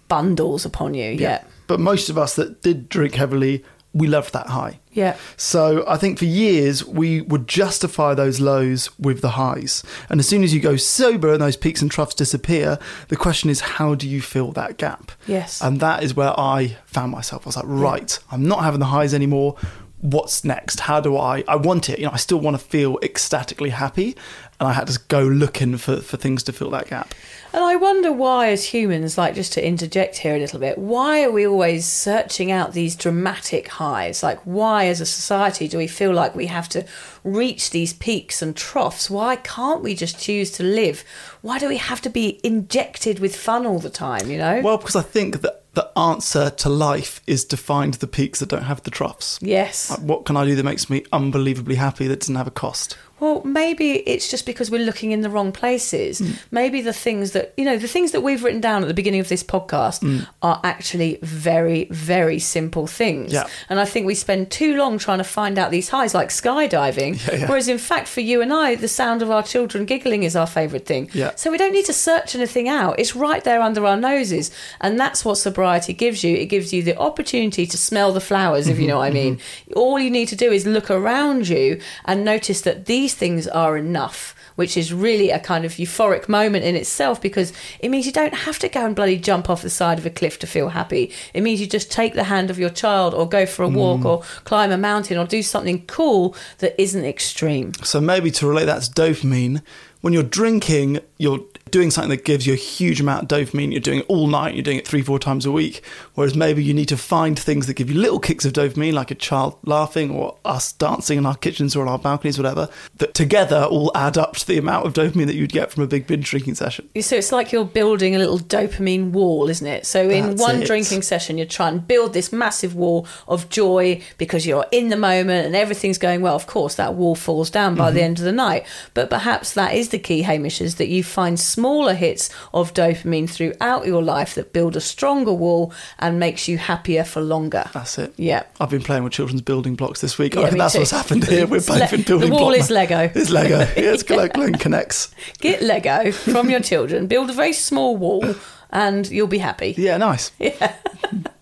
[0.10, 1.12] bundles upon you.
[1.12, 1.42] Yeah.
[1.68, 3.64] But most of us that did drink heavily,
[3.96, 4.80] we loved that high.
[4.92, 5.16] Yeah.
[5.38, 9.84] So I think for years we would justify those lows with the highs.
[10.10, 13.50] And as soon as you go sober and those peaks and troughs disappear, the question
[13.50, 15.14] is how do you fill that gap?
[15.28, 15.62] Yes.
[15.62, 17.46] And that is where I found myself.
[17.46, 19.56] I was like, right, I'm not having the highs anymore.
[20.06, 20.82] What's next?
[20.82, 24.16] How do I I want it, you know, I still want to feel ecstatically happy.
[24.60, 27.14] And I had to go looking for, for things to fill that gap.
[27.52, 31.24] And I wonder why, as humans, like just to interject here a little bit, why
[31.24, 34.24] are we always searching out these dramatic highs?
[34.24, 36.86] Like, why, as a society, do we feel like we have to
[37.26, 39.10] reach these peaks and troughs?
[39.10, 41.04] Why can't we just choose to live?
[41.42, 44.62] Why do we have to be injected with fun all the time, you know?
[44.62, 48.50] Well, because I think that the answer to life is to find the peaks that
[48.50, 49.40] don't have the troughs.
[49.42, 49.92] yes.
[49.92, 52.98] Like, what can I do that makes me unbelievably happy that doesn't have a cost?
[53.20, 56.20] Well, maybe it's just because we're looking in the wrong places.
[56.20, 56.32] Hmm.
[56.52, 59.22] Maybe the things that, you know, the things that we've written down at the beginning
[59.22, 60.20] of this podcast Hmm.
[60.42, 63.32] are actually very, very simple things.
[63.32, 63.48] Yeah.
[63.70, 67.26] And I think we spend too long trying to find out these highs, like skydiving.
[67.40, 67.48] yeah.
[67.48, 70.48] Whereas, in fact, for you and I, the sound of our children giggling is our
[70.48, 71.10] favourite thing.
[71.14, 71.32] Yeah.
[71.36, 73.00] So we don't need to search anything out.
[73.00, 74.52] It's right there under our noses.
[74.82, 76.36] And that's what sobriety gives you.
[76.36, 79.40] It gives you the opportunity to smell the flowers, if you know what I mean.
[79.76, 83.78] All you need to do is look around you and notice that these things are
[83.78, 84.34] enough.
[84.56, 87.52] Which is really a kind of euphoric moment in itself because
[87.82, 90.10] it means you don't have to go and bloody jump off the side of a
[90.10, 91.12] cliff to feel happy.
[91.34, 93.76] It means you just take the hand of your child or go for a mm.
[93.76, 97.74] walk or climb a mountain or do something cool that isn't extreme.
[97.84, 99.62] So maybe to relate that to dopamine,
[100.00, 103.72] when you're drinking, you're doing something that gives you a huge amount of dopamine.
[103.72, 104.54] You're doing it all night.
[104.54, 105.82] You're doing it three, four times a week.
[106.14, 109.12] Whereas maybe you need to find things that give you little kicks of dopamine, like
[109.12, 113.14] a child laughing or us dancing in our kitchens or on our balconies, whatever, that
[113.14, 116.06] together all add up to the amount of dopamine that you'd get from a big
[116.08, 116.88] binge drinking session.
[117.02, 119.86] So it's like you're building a little dopamine wall, isn't it?
[119.86, 120.68] So in That's one it.
[120.68, 124.98] drinking session, you're trying to build this massive wall of joy because you're in the
[124.98, 126.36] moment and everything's going well.
[126.36, 127.96] Of course, that wall falls down by Mm-hmm.
[127.96, 128.66] the end of the night.
[128.94, 133.30] But perhaps that is the key, Hamish, is that you find smaller hits of dopamine
[133.30, 137.70] throughout your life that build a stronger wall and makes you happier for longer.
[137.74, 138.14] That's it.
[138.18, 138.44] Yeah.
[138.60, 140.34] I've been playing with children's building blocks this week.
[140.36, 140.80] Yeah, I reckon that's too.
[140.80, 141.48] what's happened here.
[141.48, 142.40] We're It's both le- in building blocks.
[142.40, 142.76] the wall block is now.
[142.76, 143.12] Lego.
[143.20, 143.60] It's Lego.
[143.60, 144.04] Yeah, it's
[144.36, 145.14] Glenn connects.
[145.40, 148.36] Get Lego from your children, build a very small wall,
[148.72, 149.74] and you'll be happy.
[149.78, 150.32] Yeah, nice.
[150.40, 150.76] Yeah.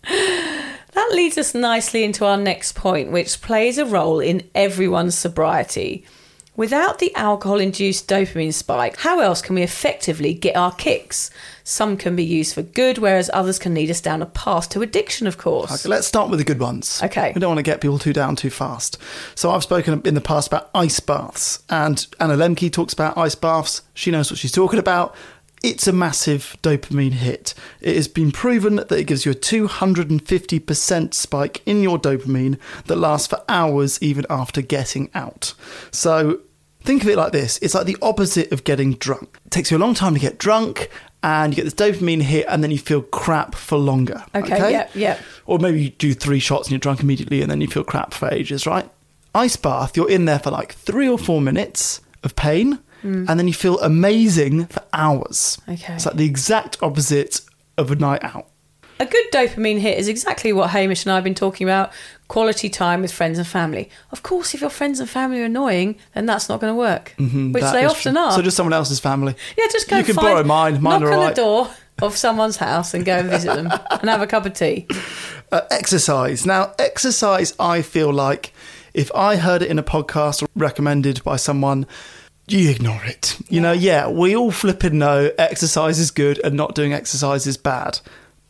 [0.03, 6.05] that leads us nicely into our next point, which plays a role in everyone's sobriety.
[6.55, 11.31] Without the alcohol induced dopamine spike, how else can we effectively get our kicks?
[11.63, 14.83] Some can be used for good, whereas others can lead us down a path to
[14.83, 15.83] addiction, of course.
[15.83, 17.01] Okay, let's start with the good ones.
[17.01, 17.31] Okay.
[17.33, 18.99] We don't want to get people too down too fast.
[19.33, 23.33] So I've spoken in the past about ice baths, and Anna Lembke talks about ice
[23.33, 23.81] baths.
[23.95, 25.15] She knows what she's talking about.
[25.63, 27.53] It's a massive dopamine hit.
[27.79, 32.97] It has been proven that it gives you a 250% spike in your dopamine that
[32.97, 35.53] lasts for hours even after getting out.
[35.91, 36.41] So
[36.83, 39.39] Think of it like this it's like the opposite of getting drunk.
[39.45, 40.89] It takes you a long time to get drunk,
[41.23, 44.25] and you get this dopamine hit, and then you feel crap for longer.
[44.35, 45.19] Okay, yeah, yeah.
[45.45, 48.13] Or maybe you do three shots and you're drunk immediately, and then you feel crap
[48.13, 48.89] for ages, right?
[49.33, 53.47] Ice bath, you're in there for like three or four minutes of pain, and then
[53.47, 55.57] you feel amazing for hours.
[55.67, 55.93] Okay.
[55.93, 57.41] It's like the exact opposite
[57.77, 58.47] of a night out.
[58.99, 61.91] A good dopamine hit is exactly what Hamish and I have been talking about
[62.29, 63.89] quality time with friends and family.
[64.11, 67.13] Of course, if your friends and family are annoying, then that's not going to work,
[67.17, 67.51] which Mm-hmm.
[67.53, 68.21] That they often true.
[68.21, 68.31] are.
[68.31, 69.35] So just someone else's family.
[69.57, 70.81] yeah, just go You can find, borrow mine.
[70.81, 71.35] Mine knock on alright.
[71.35, 71.69] the door
[72.01, 74.87] of someone's house and go and visit them and have a cup of tea.
[75.51, 76.45] Uh, exercise.
[76.45, 78.53] Now, exercise, I feel like
[78.93, 81.87] if I heard it in a podcast or recommended by someone,
[82.53, 83.37] you ignore it.
[83.49, 87.57] You know, yeah, we all flipping know exercise is good and not doing exercise is
[87.57, 87.99] bad.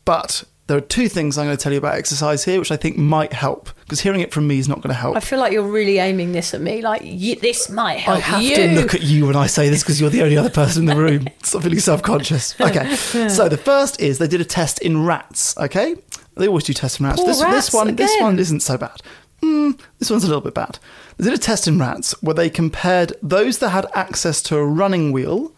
[0.04, 2.76] But there are two things I'm going to tell you about exercise here, which I
[2.76, 5.16] think might help, because hearing it from me is not going to help.
[5.16, 8.20] I feel like you're really aiming this at me, like y- this might help I
[8.20, 8.56] have you.
[8.56, 10.96] to look at you when I say this because you're the only other person in
[10.96, 11.28] the room.
[11.42, 12.58] Stop feeling self conscious.
[12.60, 12.94] Okay.
[12.96, 15.56] So the first is they did a test in rats.
[15.58, 15.96] Okay.
[16.36, 17.18] They always do tests in rats.
[17.20, 19.00] Poor this, rats this one, this one isn't so bad.
[19.44, 20.78] Hmm, this one's a little bit bad.
[21.18, 24.64] They did a test in rats where they compared those that had access to a
[24.64, 25.52] running wheel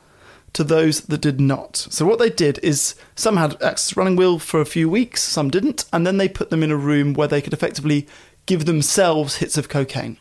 [0.55, 1.77] to those that did not.
[1.77, 5.23] So what they did is some had access to running wheel for a few weeks,
[5.23, 8.09] some didn't, and then they put them in a room where they could effectively
[8.47, 10.17] give themselves hits of cocaine.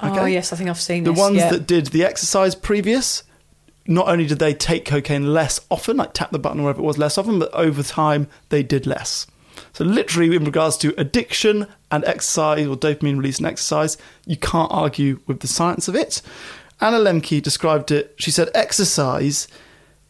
[0.00, 1.18] Oh yes, I think I've seen The this.
[1.18, 1.50] ones yeah.
[1.50, 3.24] that did the exercise previous,
[3.86, 6.84] not only did they take cocaine less often, like tap the button or whatever it
[6.84, 9.26] was less often, but over time they did less.
[9.78, 14.72] So literally, in regards to addiction and exercise or dopamine release and exercise, you can't
[14.72, 16.20] argue with the science of it.
[16.80, 18.12] Anna Lembke described it.
[18.18, 19.46] She said exercise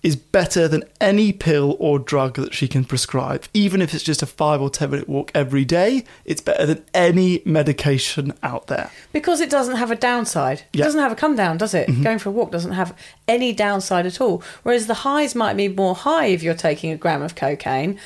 [0.03, 3.45] is better than any pill or drug that she can prescribe.
[3.53, 6.83] Even if it's just a five or ten minute walk every day, it's better than
[6.95, 8.91] any medication out there.
[9.13, 10.61] Because it doesn't have a downside.
[10.61, 10.81] It Yeah.
[10.81, 10.87] Mm-hmm.
[10.87, 11.89] doesn't have a come down, does it?
[12.03, 14.43] Going for a walk doesn't have any downside at all.
[14.63, 17.99] Whereas the highs might be more high if you're taking a gram of cocaine,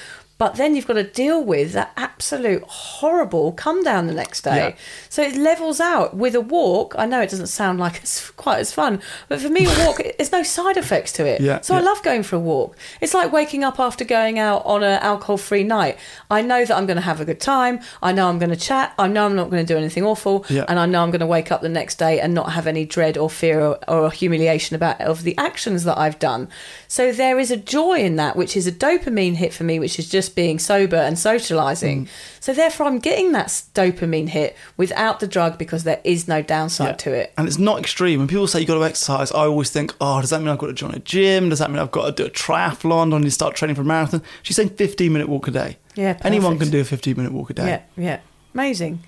[0.42, 4.70] but then you've got to deal with that absolute horrible come down the next day.
[4.70, 4.76] Yeah.
[5.09, 6.96] So it levels out with a walk.
[6.98, 10.02] I know it doesn't sound like it's quite as fun, but for me, a walk,
[10.18, 11.40] there's no side effects to it.
[11.40, 12.76] Yeah, so I love going for a walk.
[13.00, 15.96] It's like waking up after going out on an alcohol free night.
[16.28, 17.78] I know that I'm going to have a good time.
[18.02, 18.94] I know I'm going to chat.
[18.98, 20.44] I know I'm not going to do anything awful.
[20.50, 20.64] Yeah.
[20.66, 22.85] And I know I'm going to wake up the next day and not have any
[22.85, 26.48] dread or fear or, or humiliation about of the actions that I've done.
[26.88, 30.00] So there is a joy in that, which is a dopamine hit for me, which
[30.00, 32.09] is just being sober and socializing.
[32.40, 36.88] So therefore, I'm getting that dopamine hit without the drug because there is no downside
[36.88, 36.92] Yeah.
[36.97, 37.33] to it.
[37.38, 38.18] And it's not extreme.
[38.18, 40.59] When people say you've got to exercise, I always think, oh, does that mean I've
[40.59, 41.49] got to join a gym?
[41.51, 43.11] Does that mean I've got to do a triathlon?
[43.11, 44.23] Do I need to start training for a marathon?
[44.42, 45.77] She's saying 15 minute walk a day.
[45.95, 47.66] Yeah, Anyone can do a 15 minute walk a day.
[47.66, 48.21] Yeah, yeah.
[48.55, 49.03] Amazing.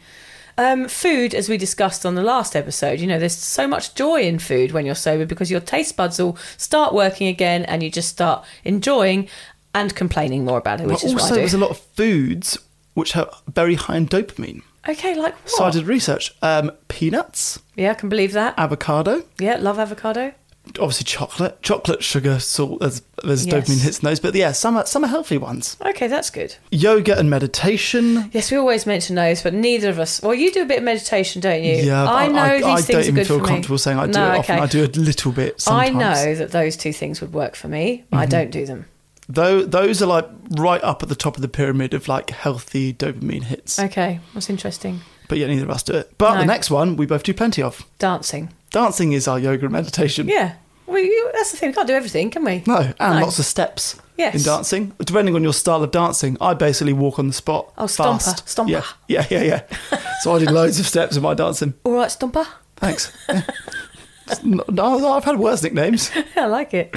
[0.57, 4.21] Um, food, as we discussed on the last episode, you know, there's so much joy
[4.23, 7.91] in food when you're sober because your taste buds will start working again and you
[7.91, 9.29] just start enjoying
[9.75, 12.59] and complaining more about it, which But is also, I there's a lot of foods
[12.95, 14.63] which are very high in dopamine.
[14.89, 15.51] okay, like what?
[15.51, 16.35] So I did research.
[16.43, 18.55] Um, peanuts, Yeah, I can believe that.
[18.59, 20.33] avocado, Yeah, love avocado.
[20.79, 22.81] obviously chocolate, chocolate, sugar, salt.
[22.81, 23.55] There's, there's Yes.
[23.69, 25.77] dopamine hits in those, but yeah, some are, some are healthy ones.
[25.85, 26.55] Okay, that's good.
[26.71, 28.31] Yoga and meditation.
[28.33, 30.23] Yes, we always mention those, but neither of us.
[30.23, 31.75] Well, you do a bit of meditation, don't you?
[31.75, 33.49] Yeah, I know I, these I things don't are even good feel for me.
[33.49, 34.55] comfortable saying I do No, it often.
[34.57, 34.65] okay.
[34.65, 35.91] I do a little bit sometimes.
[35.91, 35.99] Mm-hmm.
[36.01, 38.05] I know that those two things would work for me.
[38.13, 38.87] I don't do them.
[39.29, 42.93] Though those are like right up at the top of the pyramid of like healthy
[42.93, 43.79] dopamine hits.
[43.79, 45.01] Okay, that's interesting.
[45.29, 46.13] But yeah, neither of us do it.
[46.19, 46.41] But No.
[46.41, 47.85] the next one we both do plenty of.
[47.99, 48.53] Dancing.
[48.71, 50.29] Dancing is our yoga and meditation.
[50.29, 50.55] Yeah.
[50.87, 51.71] Well, you, that's the thing.
[51.71, 52.63] We can't do everything, can we?
[52.67, 53.25] No, and No.
[53.25, 54.35] lots of steps Yes.
[54.35, 54.93] in dancing.
[54.99, 57.73] Depending on your style of dancing, I basically walk on the spot.
[57.79, 58.45] Oh, stomper, fast.
[58.45, 58.69] stomper.
[58.69, 59.99] Yeah, yeah, yeah, yeah.
[60.21, 61.73] so I do loads of steps in my dancing.
[61.85, 62.47] All right, Stomper.
[62.77, 63.11] Thanks.
[63.29, 63.43] Yeah.
[64.43, 64.65] no,
[64.99, 66.11] no, I've had worse nicknames.
[66.37, 66.95] I like it.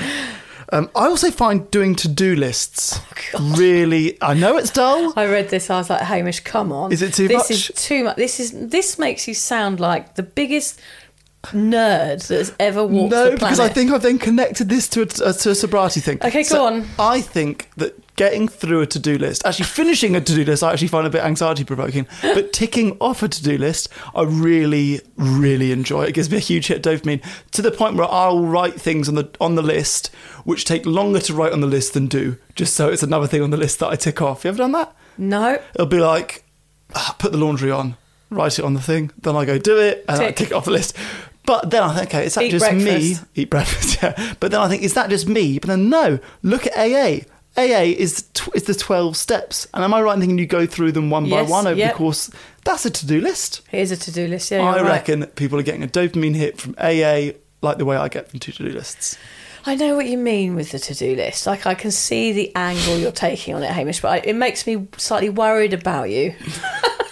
[0.73, 2.99] Um, I also find doing to-do lists
[3.33, 4.17] Oh, really.
[4.21, 5.13] I know it's dull.
[5.17, 5.69] I read this.
[5.69, 6.91] I was like, Hamish, come on.
[6.91, 7.51] Is it too this much?
[7.51, 8.17] is too much.
[8.17, 10.79] This is this makes you sound like the biggest
[11.47, 13.39] nerd that's ever walked No, the planet.
[13.39, 16.19] because I think I've then connected this to a, to a sobriety thing.
[16.23, 16.85] Okay, go on.
[16.99, 20.89] I think that getting through a to-do list, actually finishing a to-do list, I actually
[20.89, 22.05] find a bit anxiety-provoking.
[22.21, 26.03] But ticking off a to-do list, I really, really enjoy.
[26.03, 29.07] It gives me a huge hit of dopamine to the point where I'll write things
[29.07, 30.07] on the on the list
[30.43, 33.41] which take longer to write on the list than do, just so it's another thing
[33.41, 34.43] on the list that I tick off.
[34.43, 34.93] You ever done that?
[35.17, 35.59] no.
[35.75, 36.43] It'll be like,
[36.95, 37.95] ah, put the laundry on,
[38.29, 40.35] write it on the thing, then I go do it, and I Tick.
[40.35, 40.95] tick it off the list.
[41.45, 43.15] But then I think, okay, is that Eat just me?
[43.35, 44.35] Eat breakfast, yeah.
[44.41, 45.59] But then I think, is that just me?
[45.59, 47.23] But then no, look at AA.
[47.57, 50.65] AA is tw- is the twelve steps, and am I right in thinking you go
[50.67, 51.93] through them one Yes, by one over yep.
[51.93, 52.29] the course?
[52.63, 53.61] That's a to do list.
[53.69, 54.51] Here's a to-do list.
[54.51, 54.83] Yeah, I right.
[54.83, 58.39] reckon people are getting a dopamine hit from AA like the way I get from
[58.39, 59.17] to do lists.
[59.65, 61.45] I know what you mean with the to-do list.
[61.47, 64.65] Like I can see the angle you're taking on it, Hamish, but I, it makes
[64.65, 66.33] me slightly worried about you.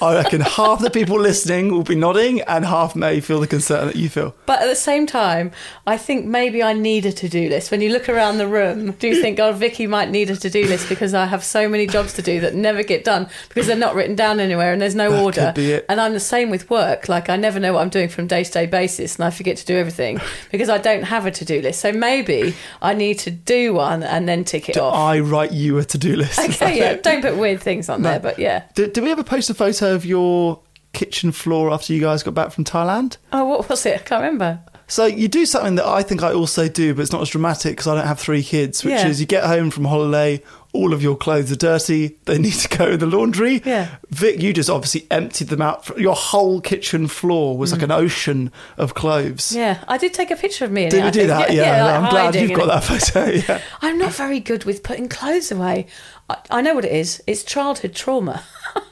[0.02, 3.88] I reckon half the people listening will be nodding, and half may feel the concern
[3.88, 4.36] that you feel.
[4.46, 5.52] But at the same time,
[5.88, 7.72] I think maybe I need a to-do list.
[7.72, 10.66] When you look around the room, do you think, oh, Vicky might need a to-do
[10.68, 13.78] list because I have so many jobs to do that never get done because they're
[13.78, 15.42] not written down anywhere and there's no That order.
[15.46, 15.86] could be it.
[15.88, 17.08] And I'm the same with work.
[17.08, 19.78] Like I never know what I'm doing from day-to-day basis, and I forget to do
[19.78, 20.20] everything
[20.52, 21.80] because I don't have a to-do list.
[21.80, 22.45] So maybe
[22.82, 24.94] I need to do one and then tick it off.
[24.94, 26.40] I write you a to-do list.
[26.46, 26.92] Okay, yeah.
[26.92, 27.04] it?
[27.04, 28.64] Don't put weird things on there, but yeah.
[28.76, 30.60] Did, did we ever post a photo of your
[30.94, 33.18] kitchen floor after you guys got back from Thailand?
[33.34, 33.96] Oh, what was it?
[33.96, 34.60] I can't remember.
[34.88, 37.72] So you do something that I think I also do, but it's not as dramatic
[37.74, 38.84] because I don't have three kids.
[38.84, 39.08] Which Yeah.
[39.08, 40.44] is you get home from holiday,
[40.76, 43.62] all of your clothes are dirty, they need to go in the laundry.
[43.66, 43.96] Yeah.
[44.10, 45.98] Vic, you just obviously emptied them out.
[45.98, 49.52] Your whole kitchen floor was like an ocean of clothes.
[49.52, 49.56] Mm.
[49.56, 50.90] Yeah, I did take a picture of me.
[50.90, 51.52] Did we do that?
[51.54, 52.68] Yeah, like I'm glad you've got it.
[52.68, 53.26] that photo.
[53.48, 53.62] Yeah.
[53.82, 55.88] I'm not very good with putting clothes away.
[56.30, 57.22] I, I know what it is.
[57.28, 58.44] It's childhood trauma.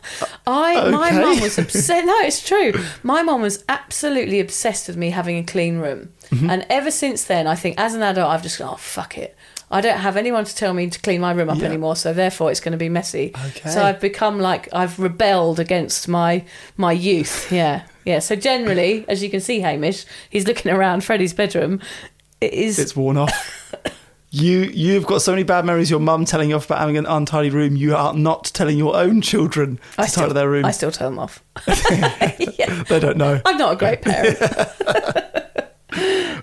[0.45, 1.19] I my Okay.
[1.21, 2.05] mum was obsessed.
[2.05, 2.73] No, it's true.
[3.03, 6.49] My mum was absolutely obsessed with me having a clean room, Mm-hmm.
[6.49, 9.35] and ever since then, I think as an adult, I've just gone, oh fuck it.
[9.73, 11.65] I don't have anyone to tell me to clean my room up Yeah.
[11.65, 13.31] anymore, so therefore it's going to be messy.
[13.47, 13.69] Okay.
[13.69, 16.45] So I've become like I've rebelled against my
[16.77, 17.51] my youth.
[17.51, 18.19] Yeah, yeah.
[18.19, 21.79] So generally, as you can see, Hamish, he's looking around Freddie's bedroom.
[22.39, 23.69] It is It's worn off.
[24.35, 25.91] You you've got so many bad memories.
[25.91, 27.75] Your mum telling you off about having an untidy room.
[27.75, 30.65] You are not telling your own children to I still, tidy their room.
[30.65, 31.43] I still tell them off.
[31.69, 32.81] yeah.
[32.89, 33.39] they don't know.
[33.45, 34.39] I'm not a great parent.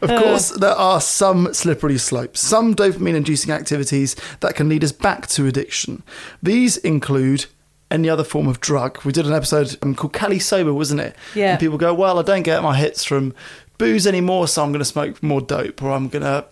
[0.03, 4.93] Of course, there are some slippery slopes, some dopamine inducing activities that can lead us
[4.93, 6.03] back to addiction.
[6.43, 7.47] These include
[7.91, 9.03] any other form of drug.
[9.05, 11.17] We did an episode um, called Cali Sober, wasn't it?
[11.35, 11.53] Yeah.
[11.53, 13.35] And people go, well, I don't get my hits from
[13.79, 16.47] booze anymore, so I'm going to smoke more dope, or I'm going to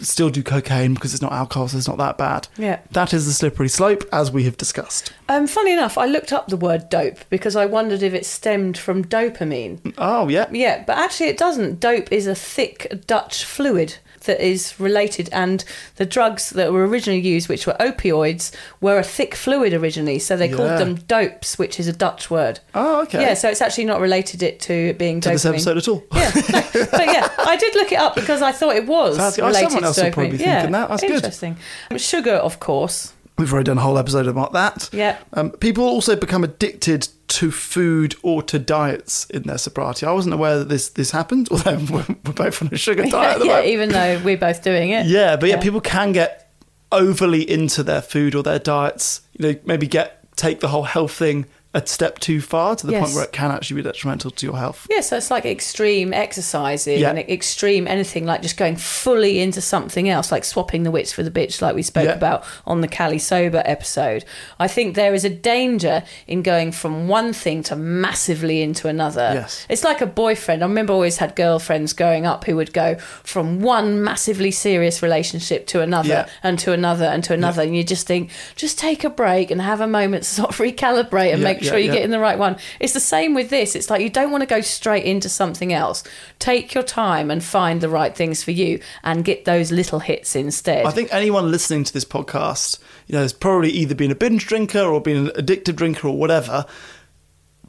[0.00, 2.48] still do cocaine because it's not alcohol, so it's not that bad.
[2.56, 2.80] Yeah.
[2.92, 5.12] That is the slippery slope, as we have discussed.
[5.28, 8.78] um, funny enough, I looked up the word dope because I wondered if it stemmed
[8.78, 9.94] from dopamine.
[9.98, 10.46] Oh, yeah.
[10.50, 11.80] Yeah, but actually it doesn't.
[11.80, 15.64] Dope is a thick Dutch fluid that is related, and
[15.96, 20.18] the drugs that were originally used, which were opioids, were a thick fluid originally.
[20.18, 20.56] So they Yeah.
[20.56, 22.60] called them dopes, which is a Dutch word.
[22.74, 23.20] Oh, okay.
[23.22, 25.32] Yeah, so it's actually not related it to it being to dopamine.
[25.32, 26.04] this episode at all.
[26.14, 29.38] Yeah, no, but yeah, I did look it up because I thought it was That's-
[29.38, 30.88] oh, related someone else to will probably be yeah, thinking that.
[30.90, 31.10] That's good.
[31.12, 31.56] interesting.
[31.90, 33.12] Um, sugar, of course.
[33.38, 34.88] We've already done a whole episode about that.
[34.92, 35.18] Yeah.
[35.34, 40.06] Um, people also become addicted to food or to diets in their sobriety.
[40.06, 43.34] I wasn't aware that this this happened, although we're, we're both on a sugar diet
[43.34, 43.68] at the yeah, moment.
[43.68, 45.06] even though we're both doing it.
[45.06, 45.62] Yeah, but yeah, Yeah.
[45.62, 46.50] people can get
[46.92, 49.20] overly into their food or their diets.
[49.36, 52.92] You know, maybe get take the whole health thing a step too far to the
[52.94, 54.86] point where it can actually be detrimental to your health.
[54.90, 57.10] Yeah, so it's like extreme exercising Yeah.
[57.10, 61.22] and extreme anything like just going fully into something else, like swapping the wits for
[61.22, 62.14] the bitch, like we spoke Yeah.
[62.14, 64.24] about on the Cali Sober episode.
[64.58, 69.32] I think there is a danger in going from one thing to massively into another.
[69.34, 69.66] Yes.
[69.68, 70.62] It's like a boyfriend.
[70.62, 75.02] I remember I always had girlfriends growing up who would go from one massively serious
[75.02, 76.26] relationship to another Yeah.
[76.42, 77.60] and to another and to another.
[77.62, 80.56] And you just think, just take a break and have a moment to sort of
[80.66, 81.94] recalibrate and make yeah, sure you yeah.
[81.94, 82.56] get in the right one.
[82.80, 83.76] It's the same with this.
[83.76, 86.02] It's like you don't want to go straight into something else.
[86.38, 90.34] Take your time and find the right things for you and get those little hits
[90.34, 90.86] instead.
[90.86, 94.46] I think anyone listening to this podcast, you know, has probably either been a binge
[94.46, 96.64] drinker or been an addictive drinker or whatever,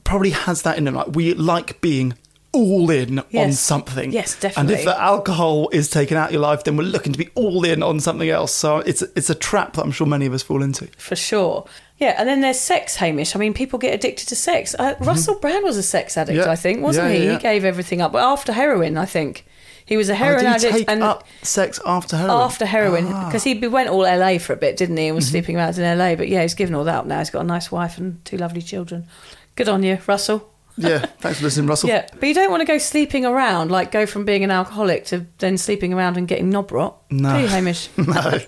[0.03, 0.95] probably has that in them.
[0.95, 2.13] Like we like being
[2.53, 4.11] all in on something.
[4.11, 4.73] Yes, definitely.
[4.73, 7.29] And if the alcohol is taken out of your life, then we're looking to be
[7.35, 8.53] all in on something else.
[8.53, 10.87] So it's it's a trap that I'm sure many of us fall into.
[10.97, 11.65] for sure.
[11.97, 13.35] Yeah, and then there's sex, Hamish.
[13.35, 14.75] I mean, people get addicted to sex.
[14.77, 16.47] Uh, Russell Brand was a sex addict, Mm-hmm.
[16.47, 16.51] Yeah.
[16.51, 17.25] I think, wasn't Yeah, he?
[17.25, 18.13] yeah, He gave everything up.
[18.13, 19.45] After heroin, I think.
[19.85, 22.37] He was a Oh, heroin did he addict and up sex after heroin?
[22.41, 23.25] after heroin Ah.
[23.27, 25.07] because he went all LA for a bit, didn't he?
[25.07, 25.31] And was Mm-hmm.
[25.31, 26.15] sleeping around in LA.
[26.15, 27.19] But yeah, he's given all that up now.
[27.19, 29.07] He's got a nice wife and two lovely children.
[29.55, 30.51] Good on you, Russell.
[30.75, 31.89] yeah, thanks for listening, Russell.
[31.89, 35.05] Yeah, but you don't want to go sleeping around, like go from being an alcoholic
[35.05, 36.97] to then sleeping around and getting knob rot.
[37.09, 37.33] No.
[37.35, 37.89] Do you, Hamish?
[37.97, 38.39] No.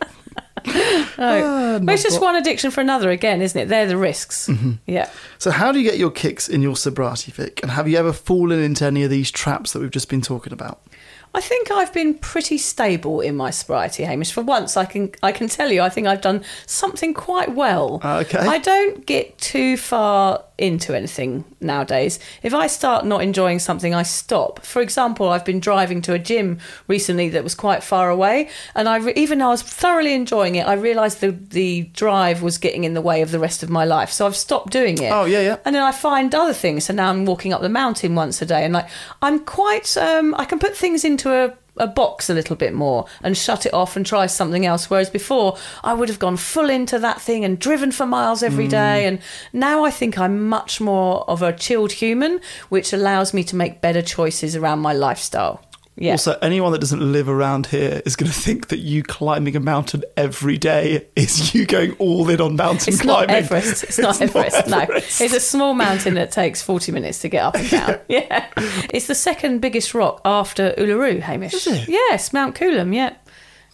[1.18, 1.76] no.
[1.78, 3.68] Ah, but it's just one addiction for another again, isn't it?
[3.68, 4.48] They're the risks.
[4.48, 4.74] Mm-hmm.
[4.86, 5.10] Yeah.
[5.38, 7.62] So, how do you get your kicks in your sobriety, Vic?
[7.62, 10.54] And have you ever fallen into any of these traps that we've just been talking
[10.54, 10.82] about?
[11.34, 14.32] I think I've been pretty stable in my sobriety, Hamish.
[14.32, 18.02] For once, I can I can tell you, I think I've done something quite well.
[18.04, 18.40] Okay.
[18.40, 22.20] I don't get too far into anything nowadays.
[22.44, 24.66] If I start not enjoying something, I stop.
[24.66, 28.90] For example, I've been driving to a gym recently that was quite far away, and
[28.90, 32.58] I re- even though I was thoroughly enjoying it, I realised the the drive was
[32.58, 35.12] getting in the way of the rest of my life, so I've stopped doing it.
[35.12, 35.58] Oh, yeah, yeah.
[35.64, 36.86] And then I find other things.
[36.86, 38.90] So now I'm walking up the mountain once a day, and like
[39.22, 42.74] I'm quite, um, I can put things into into a, a box a little bit
[42.74, 44.90] more and shut it off and try something else.
[44.90, 48.68] Whereas before, I would have gone full into that thing and driven for miles every
[48.68, 48.72] Mm.
[48.72, 49.06] day.
[49.06, 49.20] And
[49.54, 53.82] now I think I'm much more of a chilled human, which allows me to make
[53.82, 55.62] better choices around my lifestyle.
[56.00, 56.12] Yeah.
[56.14, 59.60] Also, anyone that doesn't live around here is going to think that you climbing a
[59.60, 63.44] mountain every day is you going all in on mountain It's not climbing.
[63.44, 63.84] Everest.
[63.84, 64.68] It's not Everest.
[64.68, 68.00] No, it's a small mountain that takes forty minutes to get up and down.
[68.08, 68.48] yeah,
[68.94, 71.54] it's the second biggest rock after Uluru, Hamish.
[71.54, 71.90] Is it?
[71.90, 72.96] Yes, Mount Coolum.
[72.96, 73.16] Yeah.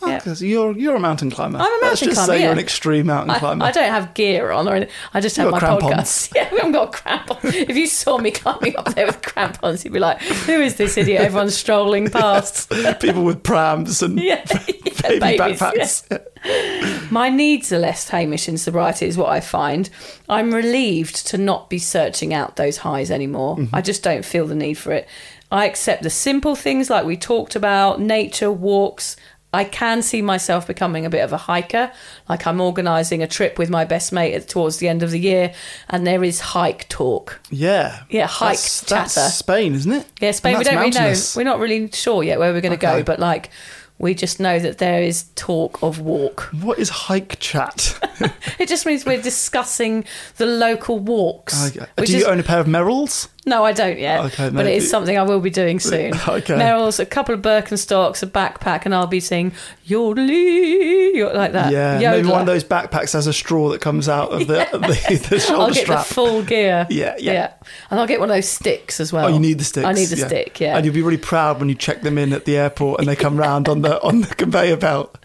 [0.01, 0.19] Oh, Yeah.
[0.19, 1.57] 'cause you're you're a mountain climber.
[1.57, 3.63] I'm a mountain Let's just climber, say you're an extreme mountain climber.
[3.65, 4.93] I don't have gear on, or anything.
[5.13, 6.31] I just have my podcast.
[6.35, 7.55] Yeah, I haven't got crampons.
[7.55, 10.97] If you saw me climbing up there with crampons, you'd be like, "Who is this
[10.97, 12.69] idiot?" Everyone's strolling past.
[12.99, 17.11] People with prams and Yeah, baby babies, backpacks.
[17.11, 19.89] My needs are less Hamish in sobriety, is what I find.
[20.29, 23.57] I'm relieved to not be searching out those highs anymore.
[23.57, 23.75] Mm-hmm.
[23.75, 25.07] I just don't feel the need for it.
[25.51, 29.15] I accept the simple things like we talked about nature, walks.
[29.55, 31.91] I can see myself becoming a bit of a hiker.
[32.29, 35.19] Like I'm organising a trip with my best mate at, towards the end of the
[35.19, 35.53] year,
[35.89, 37.39] and there is hike talk.
[37.49, 38.03] Yeah.
[38.09, 39.19] Yeah, hike that's, chatter.
[39.21, 40.05] That's Spain, isn't it?
[40.21, 40.57] Yeah, Spain.
[40.57, 41.13] We don't really know.
[41.35, 42.99] We're not really sure yet where we're going to Okay.
[42.99, 43.49] go, but like
[43.97, 46.49] we just know that there is talk of walk.
[46.61, 47.97] What is hike chat?
[48.59, 50.05] It just means we're discussing
[50.37, 51.75] the local walks.
[51.97, 53.27] Which Do you is- own a pair of Merrells?
[53.47, 54.21] No, I don't yet.
[54.25, 56.13] Okay, but it is something I will be doing soon.
[56.15, 56.55] Okay.
[56.55, 59.51] Merrell's, a couple of Birkenstocks, a backpack, and I'll be singing
[59.83, 61.71] yodeling yo- like that.
[61.71, 65.27] yeah, maybe one of those backpacks has a straw that comes out of the, the,
[65.29, 66.07] the shoulder I'll get strap.
[66.07, 66.87] the full gear.
[66.95, 67.33] Yeah, yeah.
[67.33, 67.53] yeah,
[67.89, 69.25] And I'll get one of those sticks as well.
[69.25, 69.85] Oh, you need the sticks.
[69.85, 70.75] I need the stick, yeah.
[70.77, 73.15] And you'll be really proud when you check them in at the airport and they
[73.15, 75.17] come round on the on the conveyor belt.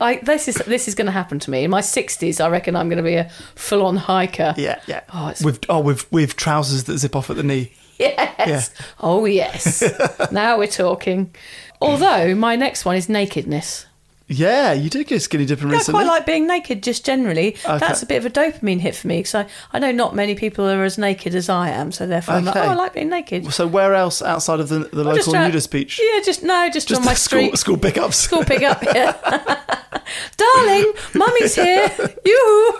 [0.00, 2.40] I, this is this is going to happen to me in my sixties.
[2.40, 4.54] I reckon I'm going to be a full-on hiker.
[4.56, 5.00] Yeah, yeah.
[5.12, 7.72] Oh, it's- with oh with with trousers that zip off at the knee.
[7.98, 8.70] Yes.
[9.00, 9.82] Oh yes.
[10.32, 11.34] now we're talking.
[11.80, 13.86] Although my next one is nakedness.
[14.28, 16.02] Yeah, you did go skinny dipping Yeah, I recently.
[16.04, 17.54] quite like being naked just generally.
[17.64, 17.78] Okay.
[17.78, 20.34] That's a bit of a dopamine hit for me because I, I know not many
[20.34, 21.92] people are as naked as I am.
[21.92, 22.66] So therefore, I'm like, Okay.
[22.66, 23.52] oh, I like being naked.
[23.52, 26.00] so where else outside of the, the Well, just local around- nudist beach?
[26.02, 27.58] Yeah, just no, just, Just on my the school, street.
[27.58, 28.16] school pickups.
[28.16, 28.82] School pickup.
[28.82, 29.12] Yeah.
[30.36, 31.90] Darling, mummy's here.
[32.24, 32.78] You.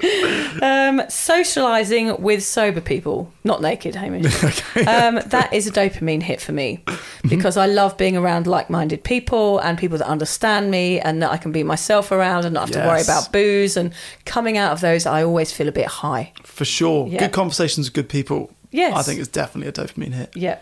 [0.62, 4.26] um, socializing with sober people, not naked, Hamish.
[4.86, 6.84] um, that is a dopamine hit for me
[7.28, 11.36] because I love being around like-minded people and people that understand me and that I
[11.36, 13.76] can be myself around and not have to worry about booze.
[13.76, 13.92] And
[14.24, 16.32] coming out of those, I always feel a bit high.
[16.44, 17.08] For sure.
[17.08, 17.20] Yeah.
[17.20, 18.52] Good conversations with good people.
[18.70, 18.94] Yes.
[18.94, 20.36] I think it's definitely a dopamine hit.
[20.36, 20.58] Yeah.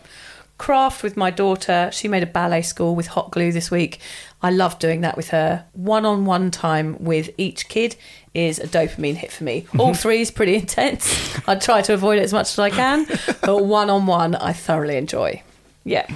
[0.58, 1.90] Craft with my daughter.
[1.92, 4.00] She made a ballet school with hot glue this week.
[4.42, 5.66] I love doing that with her.
[5.72, 7.96] One on one time with each kid
[8.32, 9.66] is a dopamine hit for me.
[9.78, 11.38] All three is pretty intense.
[11.48, 13.06] I try to avoid it as much as I can,
[13.42, 15.42] but one on one I thoroughly enjoy.
[15.84, 16.06] Yeah.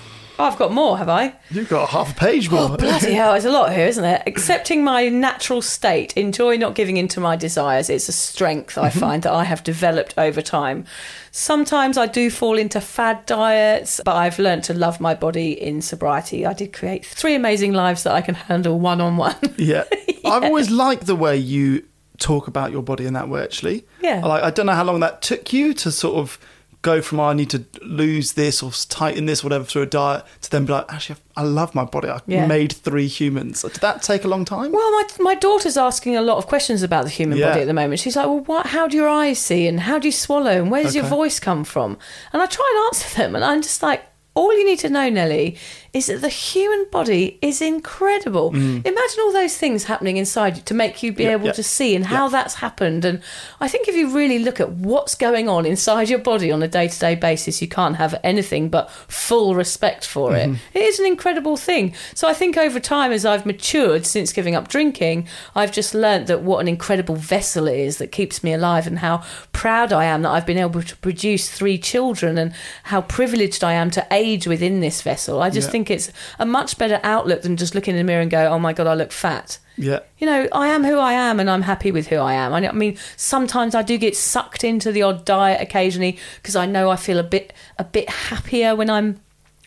[0.41, 1.35] Oh, I've got more, have I?
[1.51, 2.63] You've got half a page more.
[2.63, 4.23] Oh, bloody hell, there's a lot here, isn't there?
[4.27, 7.91] Accepting my natural state, enjoy not giving in to my desires.
[7.91, 9.01] It's a strength I mm-hmm.
[9.01, 10.87] find that I have developed over time.
[11.31, 15.83] Sometimes I do fall into fad diets, but I've learned to love my body in
[15.83, 16.47] sobriety.
[16.47, 19.37] I did create three amazing lives that I can handle one on one.
[19.59, 19.85] Yeah.
[20.25, 21.85] I've always liked the way you
[22.17, 23.85] talk about your body in that way, actually.
[24.01, 24.25] Yeah.
[24.25, 26.39] Like, I don't know how long that took you to sort of
[26.83, 30.25] go from, oh, I need to lose this or tighten this, whatever, through a diet,
[30.41, 32.09] to then be like, actually, I love my body.
[32.09, 32.47] I Yeah.
[32.47, 33.61] made three humans.
[33.63, 34.73] Did that take a long time?
[34.73, 37.51] Well, my, my daughter's asking a lot of questions about the human Yeah.
[37.51, 38.01] body at the moment.
[38.01, 40.71] She's like, well, what, how do your eyes see and how do you swallow and
[40.71, 41.99] where does your voice come from?
[42.33, 44.03] And I try and answer them and I'm just like,
[44.33, 45.59] all you need to know, Nelly,
[45.93, 48.55] is that the human body is incredible.
[48.55, 51.27] Imagine all those things happening inside you to make you be Mm.
[51.27, 51.53] Yeah, able yeah.
[51.53, 53.05] to see and how that's happened.
[53.05, 53.21] And
[53.61, 56.69] I think if you really look at what's going on inside your body on a
[56.69, 60.55] day to day basis, you can't have anything but full respect for Mm-hmm.
[60.55, 60.61] it.
[60.81, 61.95] It is an incredible thing.
[62.15, 65.27] So I think over time, as I've matured since giving up drinking,
[65.57, 69.01] I've just learnt that what an incredible vessel it is that keeps me alive and
[69.01, 69.23] how
[69.53, 72.53] proud I am that I've been able to produce three children and
[72.85, 75.43] how privileged I am to age within this vessel.
[75.43, 75.73] I just Yeah.
[75.81, 78.59] Think it's a much better outlook than just looking in the mirror and go, oh
[78.59, 80.01] my God, I look fat yeah.
[80.19, 82.53] you know, I am who I am and I'm happy with who I am.
[82.53, 86.91] I mean, sometimes I do get sucked into the odd diet occasionally because I know
[86.91, 89.21] I feel a bit a bit happier when I'm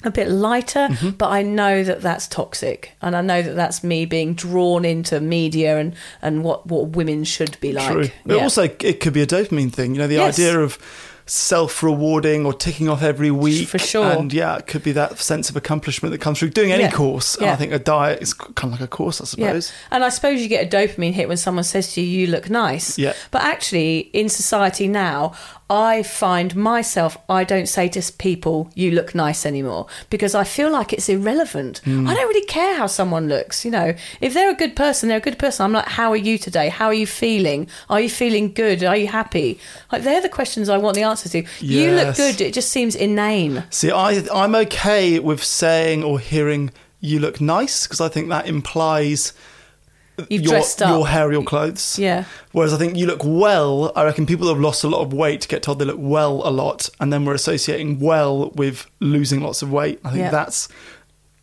[0.03, 1.09] a bit lighter, Mm-hmm.
[1.11, 5.19] but I know that that's toxic and I know that that's me being drawn into
[5.19, 7.91] media and and what what women should be like.
[7.91, 8.09] True.
[8.25, 8.43] But Yeah.
[8.43, 9.95] also, it could be a dopamine thing.
[9.95, 10.37] You know, the Yes.
[10.37, 10.77] idea of
[11.25, 13.67] self-rewarding or ticking off every week.
[13.67, 14.05] For sure.
[14.11, 16.91] And yeah, it could be that sense of accomplishment that comes through doing any Yeah.
[16.91, 17.35] course.
[17.35, 17.53] And Yeah.
[17.53, 19.47] I think a diet is kind of like a course, I Yeah.
[19.47, 19.71] suppose.
[19.91, 22.49] And I suppose you get a dopamine hit when someone says to you, you look
[22.49, 22.97] nice.
[22.97, 23.13] Yeah.
[23.31, 25.33] But actually, in society now,
[25.73, 30.69] I find myself, I don't say to people, you look nice anymore because I feel
[30.71, 31.79] like it's irrelevant.
[31.79, 32.07] Hmm.
[32.07, 33.65] I don't really care how someone looks.
[33.65, 35.65] You know, if they're a good person, they're a good person.
[35.65, 36.69] I'm like, how are you today?
[36.69, 37.67] How are you feeling?
[37.89, 38.83] Are you feeling good?
[38.83, 39.59] Are you happy?
[39.91, 41.43] Like, they're the questions I want the answers to.
[41.59, 42.39] You look good.
[42.39, 43.63] It just seems inane.
[43.71, 46.69] See, I I'm okay with saying or hearing
[46.99, 49.33] you look nice because I think that implies
[50.29, 50.89] You've your, dressed up.
[50.89, 51.97] your hair, your clothes.
[51.97, 52.25] Yeah.
[52.51, 53.91] Whereas I think you look well.
[53.95, 56.41] I reckon people that have lost a lot of weight get told they look well
[56.47, 59.99] a lot, and then we're associating well with losing lots of weight.
[60.05, 60.29] I think Yeah.
[60.31, 60.69] that's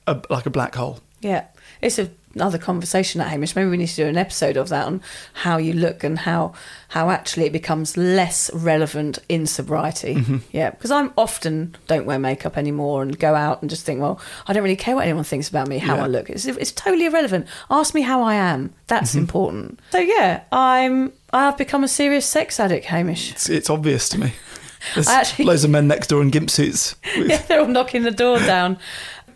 [0.07, 1.01] a, like a black hole.
[1.21, 1.47] Yeah,
[1.83, 3.57] it's a, another conversation, that Hamish.
[3.57, 5.03] Maybe we need to do an episode of that on
[5.33, 6.53] how you look and how
[6.89, 10.17] how actually it becomes less relevant in sobriety.
[10.17, 10.39] Mm-hmm.
[10.53, 14.21] Yeah, because I'm often don't wear makeup anymore and go out and just think, well,
[14.47, 16.05] I don't really care what anyone thinks about me, how Yeah.
[16.05, 16.31] I look.
[16.31, 17.47] It's it's totally irrelevant.
[17.71, 18.73] Ask me how I am.
[18.87, 19.19] That's Mm-hmm.
[19.21, 19.81] important.
[19.93, 23.31] So yeah, I'm I've become a serious sex addict, Hamish.
[23.33, 24.33] It's, it's obvious to me.
[24.95, 26.97] There's actually- loads of men next door in gimp suits.
[27.17, 28.79] yeah, they're all knocking the door down.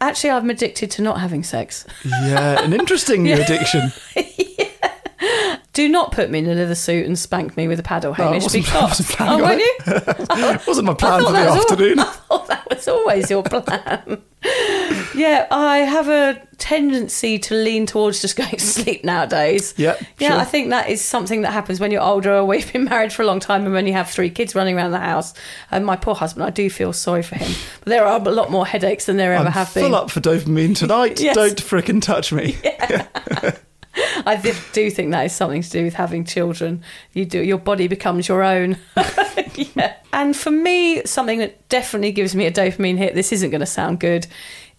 [0.00, 1.84] Actually, I'm addicted to not having sex.
[2.04, 3.92] Yeah, an interesting new addiction.
[5.72, 8.24] Do not put me in a leather suit and spank me with a paddle, No,
[8.24, 8.52] I Hamish.
[8.52, 9.74] because oh, on won't you?
[9.86, 11.98] it wasn't my plan for the that was al- afternoon.
[11.98, 14.22] I thought that was always your plan.
[15.14, 19.74] yeah, I have a tendency to lean towards just going to sleep nowadays.
[19.76, 20.30] Yeah, yeah.
[20.30, 20.38] sure.
[20.38, 23.22] I think that is something that happens when you're older, or we've been married for
[23.22, 25.34] a long time, and when you have three kids running around the house.
[25.70, 27.52] And my poor husband, I do feel sorry for him.
[27.80, 29.94] But there are a lot more headaches than there ever I'm have full been.
[29.94, 31.20] up for dopamine tonight.
[31.24, 31.36] Yes.
[31.36, 32.58] Don't frickin' touch me.
[34.26, 34.36] I
[34.72, 36.82] do think that is something to do with having children.
[37.12, 38.76] You do your body becomes your own.
[39.54, 39.96] yeah.
[40.12, 43.14] And for me, something that definitely gives me a dopamine hit.
[43.14, 44.26] This isn't going to sound good.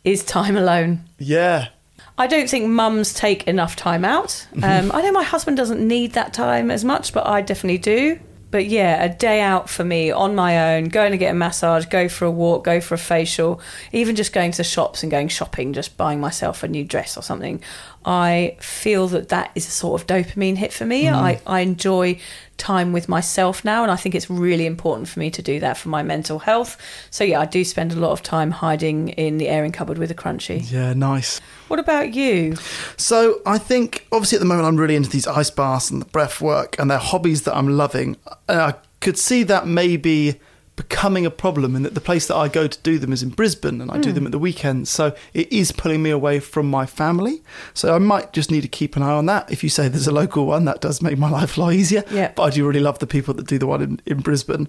[0.06, 1.04] Is time alone.
[1.18, 1.70] Yeah.
[2.18, 4.48] I don't think mums take enough time out.
[4.64, 8.20] Um, I know my husband doesn't need that time as much, but I definitely do.
[8.52, 11.88] But yeah, a day out for me on my own, going to get a massage,
[11.88, 13.60] go for a walk, go for a facial,
[13.92, 17.18] even just going to the shops and going shopping, just buying myself a new dress
[17.18, 17.62] or something.
[18.06, 21.06] I feel that that is a sort of dopamine hit for me.
[21.06, 21.14] Mm.
[21.14, 22.20] I, I enjoy
[22.58, 25.76] time with myself now, and I think it's really important for me to do that
[25.76, 26.78] for my mental health.
[27.10, 30.12] So yeah, I do spend a lot of time hiding in the airing cupboard with
[30.12, 30.72] a crunchy.
[30.72, 31.40] Yeah, nice.
[31.68, 32.56] What about you?
[32.96, 36.06] So I think obviously at the moment I'm really into these ice baths and the
[36.06, 38.18] breath work and they're hobbies that I'm loving.
[38.48, 40.40] And I could see that maybe
[40.76, 43.30] becoming a problem and that the place that I go to do them is in
[43.30, 44.90] Brisbane and I do them at the weekends.
[44.90, 47.42] So it is pulling me away from my family.
[47.74, 49.50] So I might just need to keep an eye on that.
[49.50, 52.04] If you say there's a local one, that does make my life a lot easier.
[52.12, 52.34] Yeah.
[52.36, 54.68] But I do really love the people that do the one in, in Brisbane.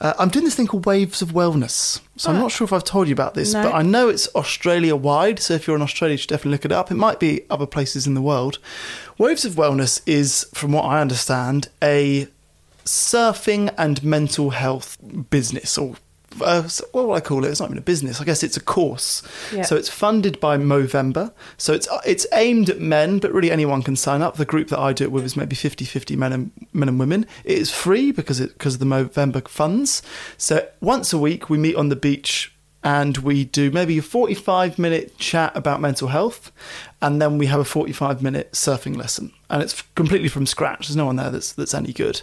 [0.00, 2.00] Uh, I'm doing this thing called Waves of Wellness.
[2.16, 3.62] So I'm not sure if I've told you about this, No.
[3.62, 5.38] but I know it's Australia wide.
[5.38, 6.90] So if you're in Australia, you should definitely look it up.
[6.90, 8.58] It might be other places in the world.
[9.18, 12.26] Waves of Wellness is, from what I understand, a
[12.88, 14.96] surfing and mental health
[15.30, 15.96] business or
[16.42, 17.48] uh, what would I call it?
[17.48, 18.20] It's not even a business.
[18.20, 19.22] I guess it's a course.
[19.52, 19.62] Yeah.
[19.62, 21.32] So it's funded by Movember.
[21.56, 24.36] So it's uh, it's aimed at men, but really anyone can sign up.
[24.36, 27.26] The group that I do it with is maybe 50-50 men and men and women.
[27.44, 30.02] It is free because it because of the Movember funds.
[30.36, 34.78] So once a week we meet on the beach and we do maybe a 45
[34.78, 36.52] minute chat about mental health
[37.02, 39.32] and then we have a 45 minute surfing lesson.
[39.50, 40.86] And it's completely from scratch.
[40.88, 42.22] There's no one there that's that's any good.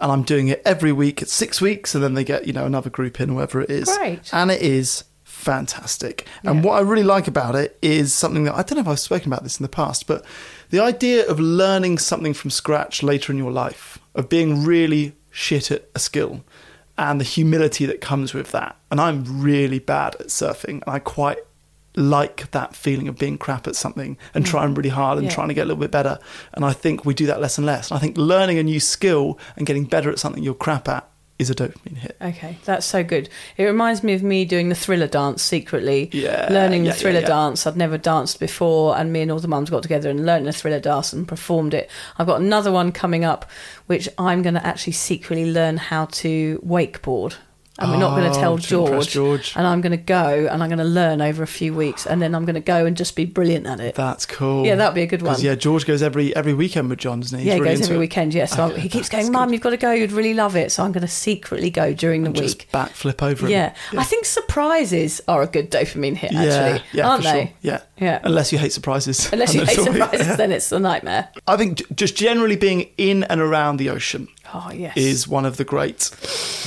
[0.00, 2.66] And i'm doing it every week it's six weeks and then they get you know
[2.66, 3.88] another group in whatever it is.
[3.96, 4.30] Great.
[4.32, 6.26] and it is fantastic.
[6.42, 8.98] And what i really like about it is something that i don't know if i've
[9.00, 10.24] spoken about this in the past but
[10.70, 15.70] the idea of learning something from scratch later in your life of being really shit
[15.70, 16.42] at a skill
[16.98, 18.76] and the humility that comes with that.
[18.90, 21.38] And I'm really bad at surfing, and I quite
[21.96, 24.48] like that feeling of being crap at something and mm.
[24.48, 25.34] trying really hard and Yeah.
[25.34, 26.18] trying to get a little bit better.
[26.52, 27.90] And I think we do that less and less.
[27.90, 31.08] And I think learning a new skill and getting better at something you're crap at
[31.38, 32.16] is a dopamine hit.
[32.20, 33.28] Okay, that's so good.
[33.56, 36.08] It reminds me of me doing the thriller dance secretly.
[36.12, 37.26] Yeah, Learning yeah, the yeah, thriller yeah.
[37.26, 37.66] dance.
[37.66, 40.52] I'd never danced before, and me and all the mums got together and learned the
[40.52, 41.90] thriller dance and performed it.
[42.18, 43.50] I've got another one coming up,
[43.86, 47.36] which I'm going to actually secretly learn how to wakeboard.
[47.78, 49.52] And we're not going Oh, to tell George, George.
[49.54, 52.22] And I'm going to go and I'm going to learn over a few weeks, and
[52.22, 53.94] then I'm going to go and just be brilliant at it.
[53.94, 54.64] That's cool.
[54.64, 55.38] Yeah, that'd be a good one.
[55.40, 57.44] Yeah, George goes every every weekend with John, doesn't he?
[57.44, 58.00] He's yeah, he really goes every it.
[58.00, 58.32] weekend.
[58.34, 59.30] Yeah, so oh, Okay, he keeps going.
[59.30, 59.92] Mum, you've got to go.
[59.92, 60.72] You'd really love it.
[60.72, 62.42] So I'm going to secretly go during the week.
[62.42, 63.52] Just backflip over him.
[63.52, 63.74] Yeah.
[63.96, 67.44] I think surprises are a good dopamine hit, yeah, actually, yeah, aren't they?
[67.46, 67.50] sure.
[67.60, 68.20] Yeah, Yeah.
[68.24, 69.30] Unless you hate surprises.
[69.32, 70.36] Unless you hate surprises, yeah.
[70.36, 71.28] then it's a nightmare.
[71.46, 74.96] I think just generally being in and around the ocean Oh yes.
[74.96, 76.10] is one of the great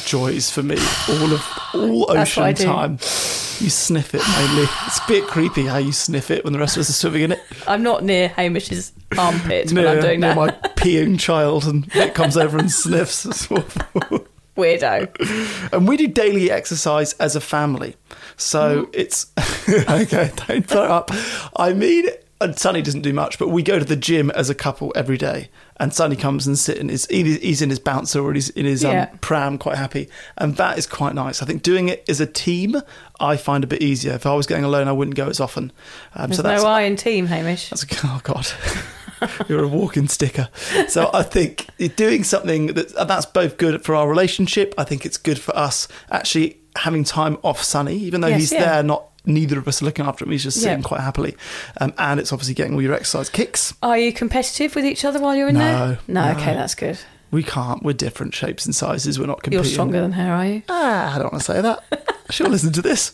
[0.06, 0.76] joys for me.
[1.10, 4.68] All of all That's what I ocean time, you sniff it mainly.
[4.86, 7.22] It's a bit creepy how you sniff it when the rest of us are swimming
[7.24, 7.40] in it.
[7.68, 10.38] I'm not near Hamish's armpit when I'm doing near that.
[10.38, 13.26] my peeing child, and it comes over and sniffs.
[13.26, 14.26] It's awful.
[14.58, 15.72] Weirdo.
[15.74, 17.96] and we do daily exercise as a family.
[18.36, 18.90] So Mm.
[18.94, 19.26] it's
[19.90, 20.32] okay.
[20.48, 21.12] Don't throw up.
[21.56, 22.08] I mean,
[22.42, 25.18] and Sonny doesn't do much, but we go to the gym as a couple every
[25.18, 25.50] day.
[25.82, 28.84] And Sonny comes and sits in his he's in his bouncer or he's in his
[28.84, 29.06] um, Yeah.
[29.22, 31.42] pram, quite happy, and that is quite nice.
[31.42, 32.76] I think doing it as a team,
[33.20, 34.14] I find a bit easier.
[34.14, 35.72] If I was going alone, I wouldn't go as often.
[36.16, 37.70] Um, There's so that's no I in team, Hamish.
[37.70, 38.48] that's oh god,
[39.48, 40.50] you're a walking sticker.
[40.90, 44.74] So I think doing something that that's both good for our relationship.
[44.78, 48.52] I think it's good for us actually having time off Sunny, even though Yes, he's
[48.54, 48.66] yeah.
[48.76, 48.84] there.
[48.84, 50.32] Not neither of us are looking after him.
[50.32, 50.84] He's just sitting Yeah.
[50.84, 51.36] quite happily,
[51.80, 53.74] um, and it's obviously getting all your exercise kicks.
[53.82, 56.00] Are you competitive with each other while you're in No, there?
[56.08, 56.32] No, no.
[56.38, 57.00] okay, that's good.
[57.32, 57.84] We can't.
[57.84, 59.20] We're different shapes and sizes.
[59.20, 59.64] We're not competing.
[59.64, 60.64] You're stronger than her, are you?
[60.68, 62.16] Ah, I don't want to say that.
[62.32, 63.14] She'll listen to this.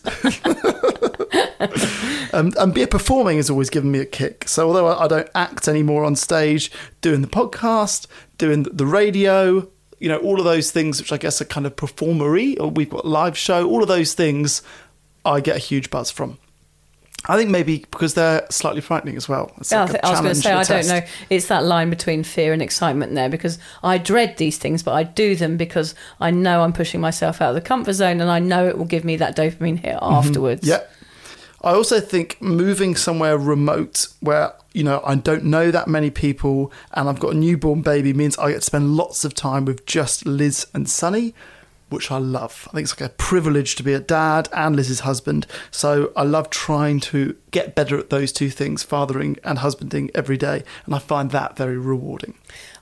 [2.32, 4.48] um, and beer performing has always given me a kick.
[4.48, 8.06] So although I I don't act anymore on stage, doing the podcast,
[8.38, 11.76] doing the radio, you know, all of those things, which I guess are kind of
[11.76, 14.62] performery, or we've got live show, all of those things,
[15.26, 16.38] I get a huge buzz from.
[17.28, 19.50] I think maybe because they're slightly frightening as well.
[19.58, 21.00] It's Yeah, I, like a th- I was going to say, I a don't know.
[21.28, 25.02] It's that line between fear and excitement there because I dread these things, but I
[25.02, 28.38] do them because I know I'm pushing myself out of the comfort zone and I
[28.38, 30.62] know it will give me that dopamine hit afterwards.
[30.62, 30.70] Mm-hmm.
[30.70, 30.86] Yeah.
[31.62, 36.70] I also think moving somewhere remote where, you know, I don't know that many people
[36.92, 39.84] and I've got a newborn baby means I get to spend lots of time with
[39.84, 41.34] just Liz and Sunny,
[41.88, 42.68] which I love.
[42.70, 45.46] I think it's like a privilege to be a dad and Liz's husband.
[45.70, 50.36] So I love trying to get better at those two things, fathering and husbanding every
[50.36, 50.62] day.
[50.84, 52.34] And I find that very rewarding.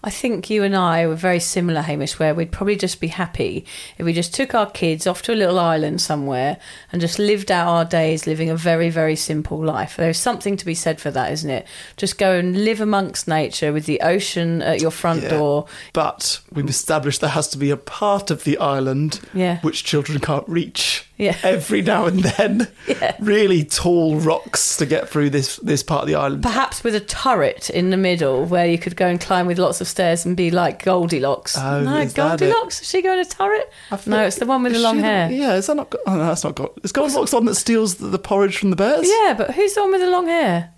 [0.02, 3.64] I think you and I were very similar, Hamish, where we'd probably just be happy
[3.98, 6.58] if we just took our kids off to a little island somewhere
[6.92, 9.96] and just lived out our days living a very, very simple life.
[9.96, 11.66] There's something to be said for that, isn't it?
[11.96, 15.30] Just go and live amongst nature with the ocean at your front Yeah.
[15.38, 15.66] door.
[15.92, 19.60] But we've established there has to be a part of the island Yeah.
[19.62, 21.06] which children can't reach.
[21.16, 21.36] Yeah.
[21.42, 22.68] Every now and then.
[22.86, 23.16] Yeah.
[23.18, 26.42] Really tall rocks to get through this this part of the island.
[26.42, 29.80] Perhaps with a turret in the middle where you could go and climb with lots
[29.80, 31.56] of stairs and be like Goldilocks.
[31.56, 32.44] Oh, no, is that it?
[32.44, 32.82] Goldilocks?
[32.82, 33.72] Is she going a turret?
[34.06, 35.30] No, it's the one with the long she hair.
[35.30, 35.94] Yeah, is that not?
[36.06, 36.70] Oh no, that's not God.
[36.82, 39.08] Is Goldilocks the one that steals the, the porridge from the bears?
[39.08, 40.73] Yeah, but who's the one with the long hair?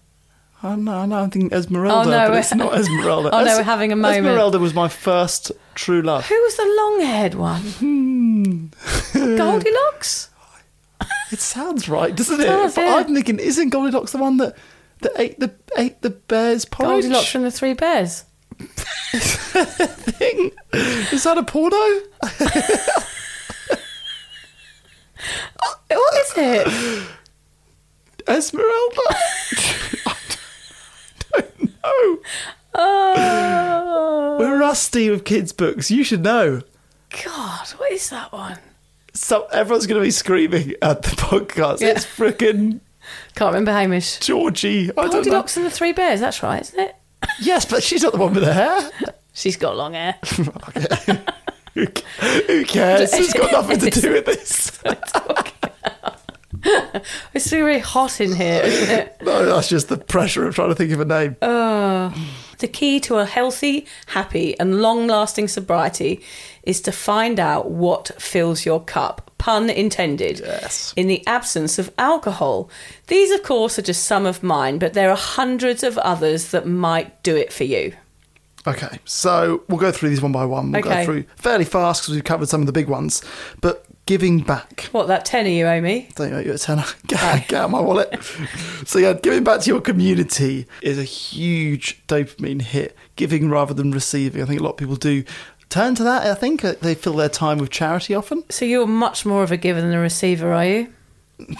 [0.66, 3.30] Oh no, no, I'm thinking Esmeralda, Oh, no, but it's not Esmeralda.
[3.32, 4.26] Oh, no, we're having a moment.
[4.26, 6.26] Esmeralda was my first true love.
[6.26, 7.62] Who was the long haired one?
[7.62, 8.66] Hmm.
[9.36, 10.30] Goldilocks?
[11.32, 12.44] It sounds right, doesn't it?
[12.44, 12.96] does, but yeah.
[12.96, 14.56] I'm thinking, isn't Goldilocks the one that
[15.00, 17.02] that ate the ate the bear's porridge?
[17.02, 18.24] Goldilocks from the Three Bears.
[18.58, 20.52] thing.
[20.72, 21.76] Is that a porno?
[25.88, 27.08] What is it?
[28.28, 29.02] Esmeralda?
[31.87, 32.18] Know.
[32.74, 35.91] Oh, We're rusty with kids' books.
[35.91, 36.62] You should know.
[37.24, 38.59] God, what is that one?
[39.14, 41.80] So everyone's going to be screaming at the podcast.
[41.80, 41.89] Yeah.
[41.91, 42.80] It's freaking
[43.34, 44.18] Can't remember Hamish.
[44.18, 44.91] Georgie.
[44.91, 45.12] I don't know.
[45.12, 46.97] Goldilocks and the Three Bears, that's right, isn't it?
[47.41, 48.91] Yes, but she's not the one with the hair.
[49.32, 50.16] She's got long hair.
[51.74, 51.87] Who
[52.47, 53.12] who cares?
[53.14, 54.80] It's got nothing to do with this.
[57.34, 59.16] It's very hot in here, isn't it?
[59.22, 61.36] No, that's just the pressure of trying to think of a name.
[62.58, 66.22] The key to a healthy, happy, and long lasting sobriety
[66.62, 69.30] is to find out what fills your cup.
[69.36, 70.40] Pun intended.
[70.40, 70.94] Yes.
[70.96, 72.70] In the absence of alcohol.
[73.08, 76.66] These, of course, are just some of mine, but there are hundreds of others that
[76.66, 77.92] might do it for you.
[78.66, 80.72] Okay, so we'll go through these one by one.
[80.72, 81.04] We'll go Okay.
[81.04, 83.22] through fairly fast because we've covered some of the big ones.
[83.60, 84.88] But giving back.
[84.92, 86.09] What, that tenner you owe me?
[86.14, 86.84] Don't you owe you a tenner.
[87.07, 88.22] Get, get out my wallet.
[88.86, 92.96] so yeah, giving back to your community is a huge dopamine hit.
[93.16, 94.42] Giving rather than receiving.
[94.42, 95.24] I think a lot of people do
[95.68, 96.26] turn to that.
[96.26, 98.44] I think uh, they fill their time with charity often.
[98.50, 100.92] So you're much more of a giver than a receiver, are you?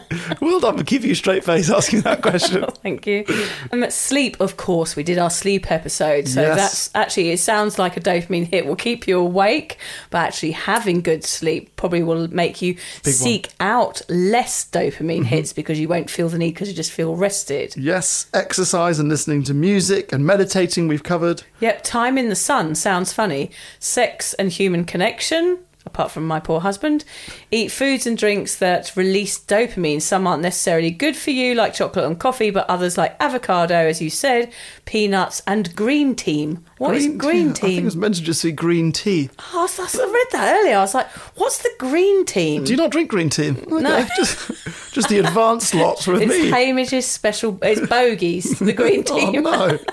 [0.40, 2.64] well done for keeping a straight face asking that question.
[2.82, 3.24] Thank you.
[3.72, 6.28] Um, sleep, of course, we did our sleep episode.
[6.28, 6.56] So Yes.
[6.56, 9.78] that's actually, it sounds like a dopamine hit will keep you awake,
[10.10, 12.88] but actually having good sleep probably will make you Big one.
[13.02, 13.10] Mm-hmm.
[13.24, 17.14] seek out less dopamine hits because you won't feel the need because you just feel
[17.16, 17.74] rested.
[17.76, 21.42] yes, exercise and listening to music and meditating we've covered.
[21.60, 23.50] Yep, time in the sun sounds funny.
[23.78, 27.04] Sex and human connection, apart from my poor husband.
[27.50, 30.00] Eat foods and drinks that release dopamine.
[30.00, 34.00] Some aren't necessarily good for you, like chocolate and coffee, but others, like avocado, as
[34.00, 34.52] you said,
[34.84, 36.56] peanuts, and green tea.
[36.78, 37.66] What is green tea?
[37.66, 39.30] I think it was meant to just be green tea.
[39.52, 40.76] Oh, I, was- I read that earlier.
[40.76, 42.58] I was like, what's the green tea?
[42.58, 43.50] Do you not drink green tea?
[43.50, 44.06] Okay, No.
[44.16, 46.50] just, just the advanced lots with it's me.
[46.50, 49.38] Hamish's special, it's bogies, the green Oh tea.
[49.38, 49.78] no!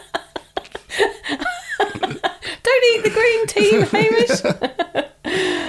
[2.64, 4.44] Don't eat the green tea, Hamish.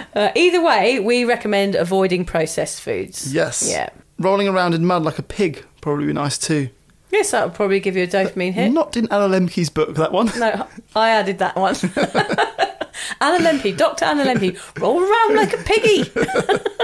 [0.15, 3.33] uh, either way, we recommend avoiding processed foods.
[3.33, 3.69] Yes.
[3.71, 3.91] Yeah.
[4.19, 6.71] Rolling around in mud like a pig probably be nice too.
[7.11, 8.71] Yes, that would probably give you a dopamine hit.
[8.71, 10.31] Not in Anna Lembke's book, that one.
[10.39, 11.75] No, I added that one.
[13.21, 14.05] Anna Lembke, Dr.
[14.05, 16.11] Anna Lembke, roll around like a piggy.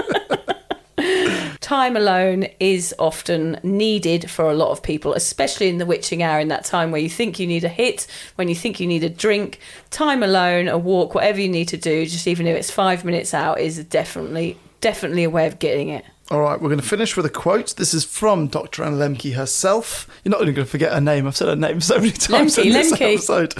[1.67, 6.39] time alone is often needed for a lot of people, especially in the witching hour,
[6.39, 9.03] in that time where you think you need a hit, when you think you need
[9.03, 9.59] a drink.
[9.89, 13.33] Time alone, a walk, whatever you need to do, just even if it's five minutes
[13.33, 16.05] out, is definitely, definitely a way of getting it.
[16.29, 17.77] All right, we're going to finish with a quote.
[17.77, 18.83] This is from Dr.
[18.83, 20.09] Anna Lembke herself.
[20.25, 21.25] You're not even going to forget her name.
[21.25, 23.13] I've said her name so many times Lembke, in this Lembke.
[23.13, 23.53] episode.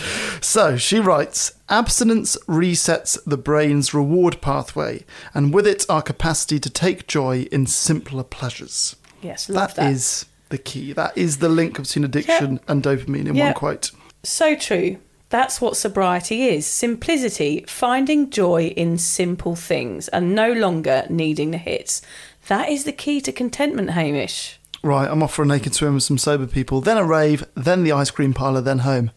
[0.44, 6.70] So she writes Abstinence resets the brain's reward pathway, and with it, our capacity to
[6.70, 8.98] take joy in simpler pleasures.
[9.22, 9.84] Yes, love that.
[9.84, 10.92] that is the key.
[10.92, 13.46] That is the link between addiction and dopamine in Yeah.
[13.46, 13.92] one quote.
[14.24, 14.98] So true.
[15.30, 21.58] That's what sobriety is simplicity, finding joy in simple things and no longer needing the
[21.58, 22.02] hits.
[22.48, 24.58] That is the key to contentment, Hamish.
[24.84, 27.84] Right, I'm off for a naked swim with some sober people, then a rave, then
[27.84, 29.12] the ice cream parlour, then home.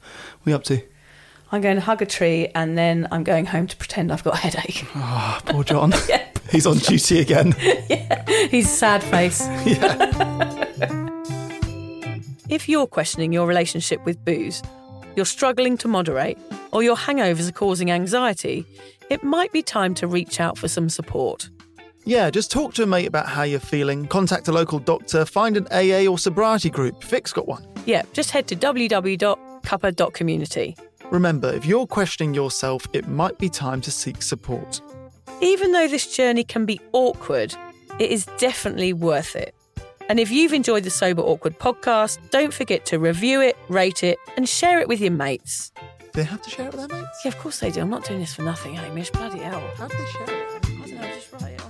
[0.44, 0.82] We up to?
[1.52, 4.34] I'm going to hug a tree and then I'm going home to pretend I've got
[4.34, 4.84] a headache.
[4.94, 5.92] Ah, poor John.
[6.08, 7.54] Yeah, He's on duty again.
[7.60, 9.46] yeah, He's a sad face.
[12.48, 14.62] If you're questioning your relationship with booze,
[15.14, 16.38] you're struggling to moderate,
[16.72, 18.66] or your hangovers are causing anxiety,
[19.08, 21.48] it might be time to reach out for some support.
[22.04, 25.56] Yeah, just talk to a mate about how you're feeling, contact a local doctor, find
[25.56, 27.02] an AA or sobriety group.
[27.04, 27.66] Vic's got one.
[27.84, 30.76] Yeah, just head to www.cuppa.community.
[31.10, 34.80] Remember, if you're questioning yourself, it might be time to seek support.
[35.40, 37.54] Even though this journey can be awkward,
[37.98, 39.54] it is definitely worth it.
[40.08, 44.18] And if you've enjoyed the Sober Awkward podcast, don't forget to review it, rate it,
[44.36, 45.70] and share it with your mates.
[45.78, 45.82] Do
[46.14, 47.20] they have to share it with their mates?
[47.24, 47.80] Yeah, of course they do.
[47.80, 49.10] I'm not doing this for nothing, Hamish.
[49.10, 49.62] Bloody hell.
[49.76, 50.30] How do they share it?
[50.30, 51.69] I don't know, just write it on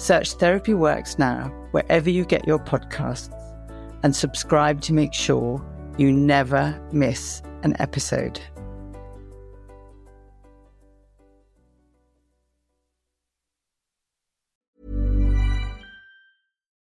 [0.00, 3.28] Search Therapy Works now wherever you get your podcasts
[4.02, 5.62] and subscribe to make sure
[5.98, 8.40] you never miss an episode.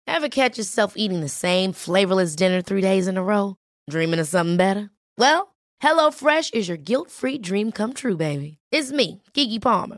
[0.07, 3.57] Ever catch yourself eating the same flavorless dinner three days in a row?
[3.89, 4.89] Dreaming of something better?
[5.17, 5.53] Well,
[5.83, 8.59] HelloFresh is your guilt free dream come true, baby.
[8.71, 9.97] It's me, Keke Palmer.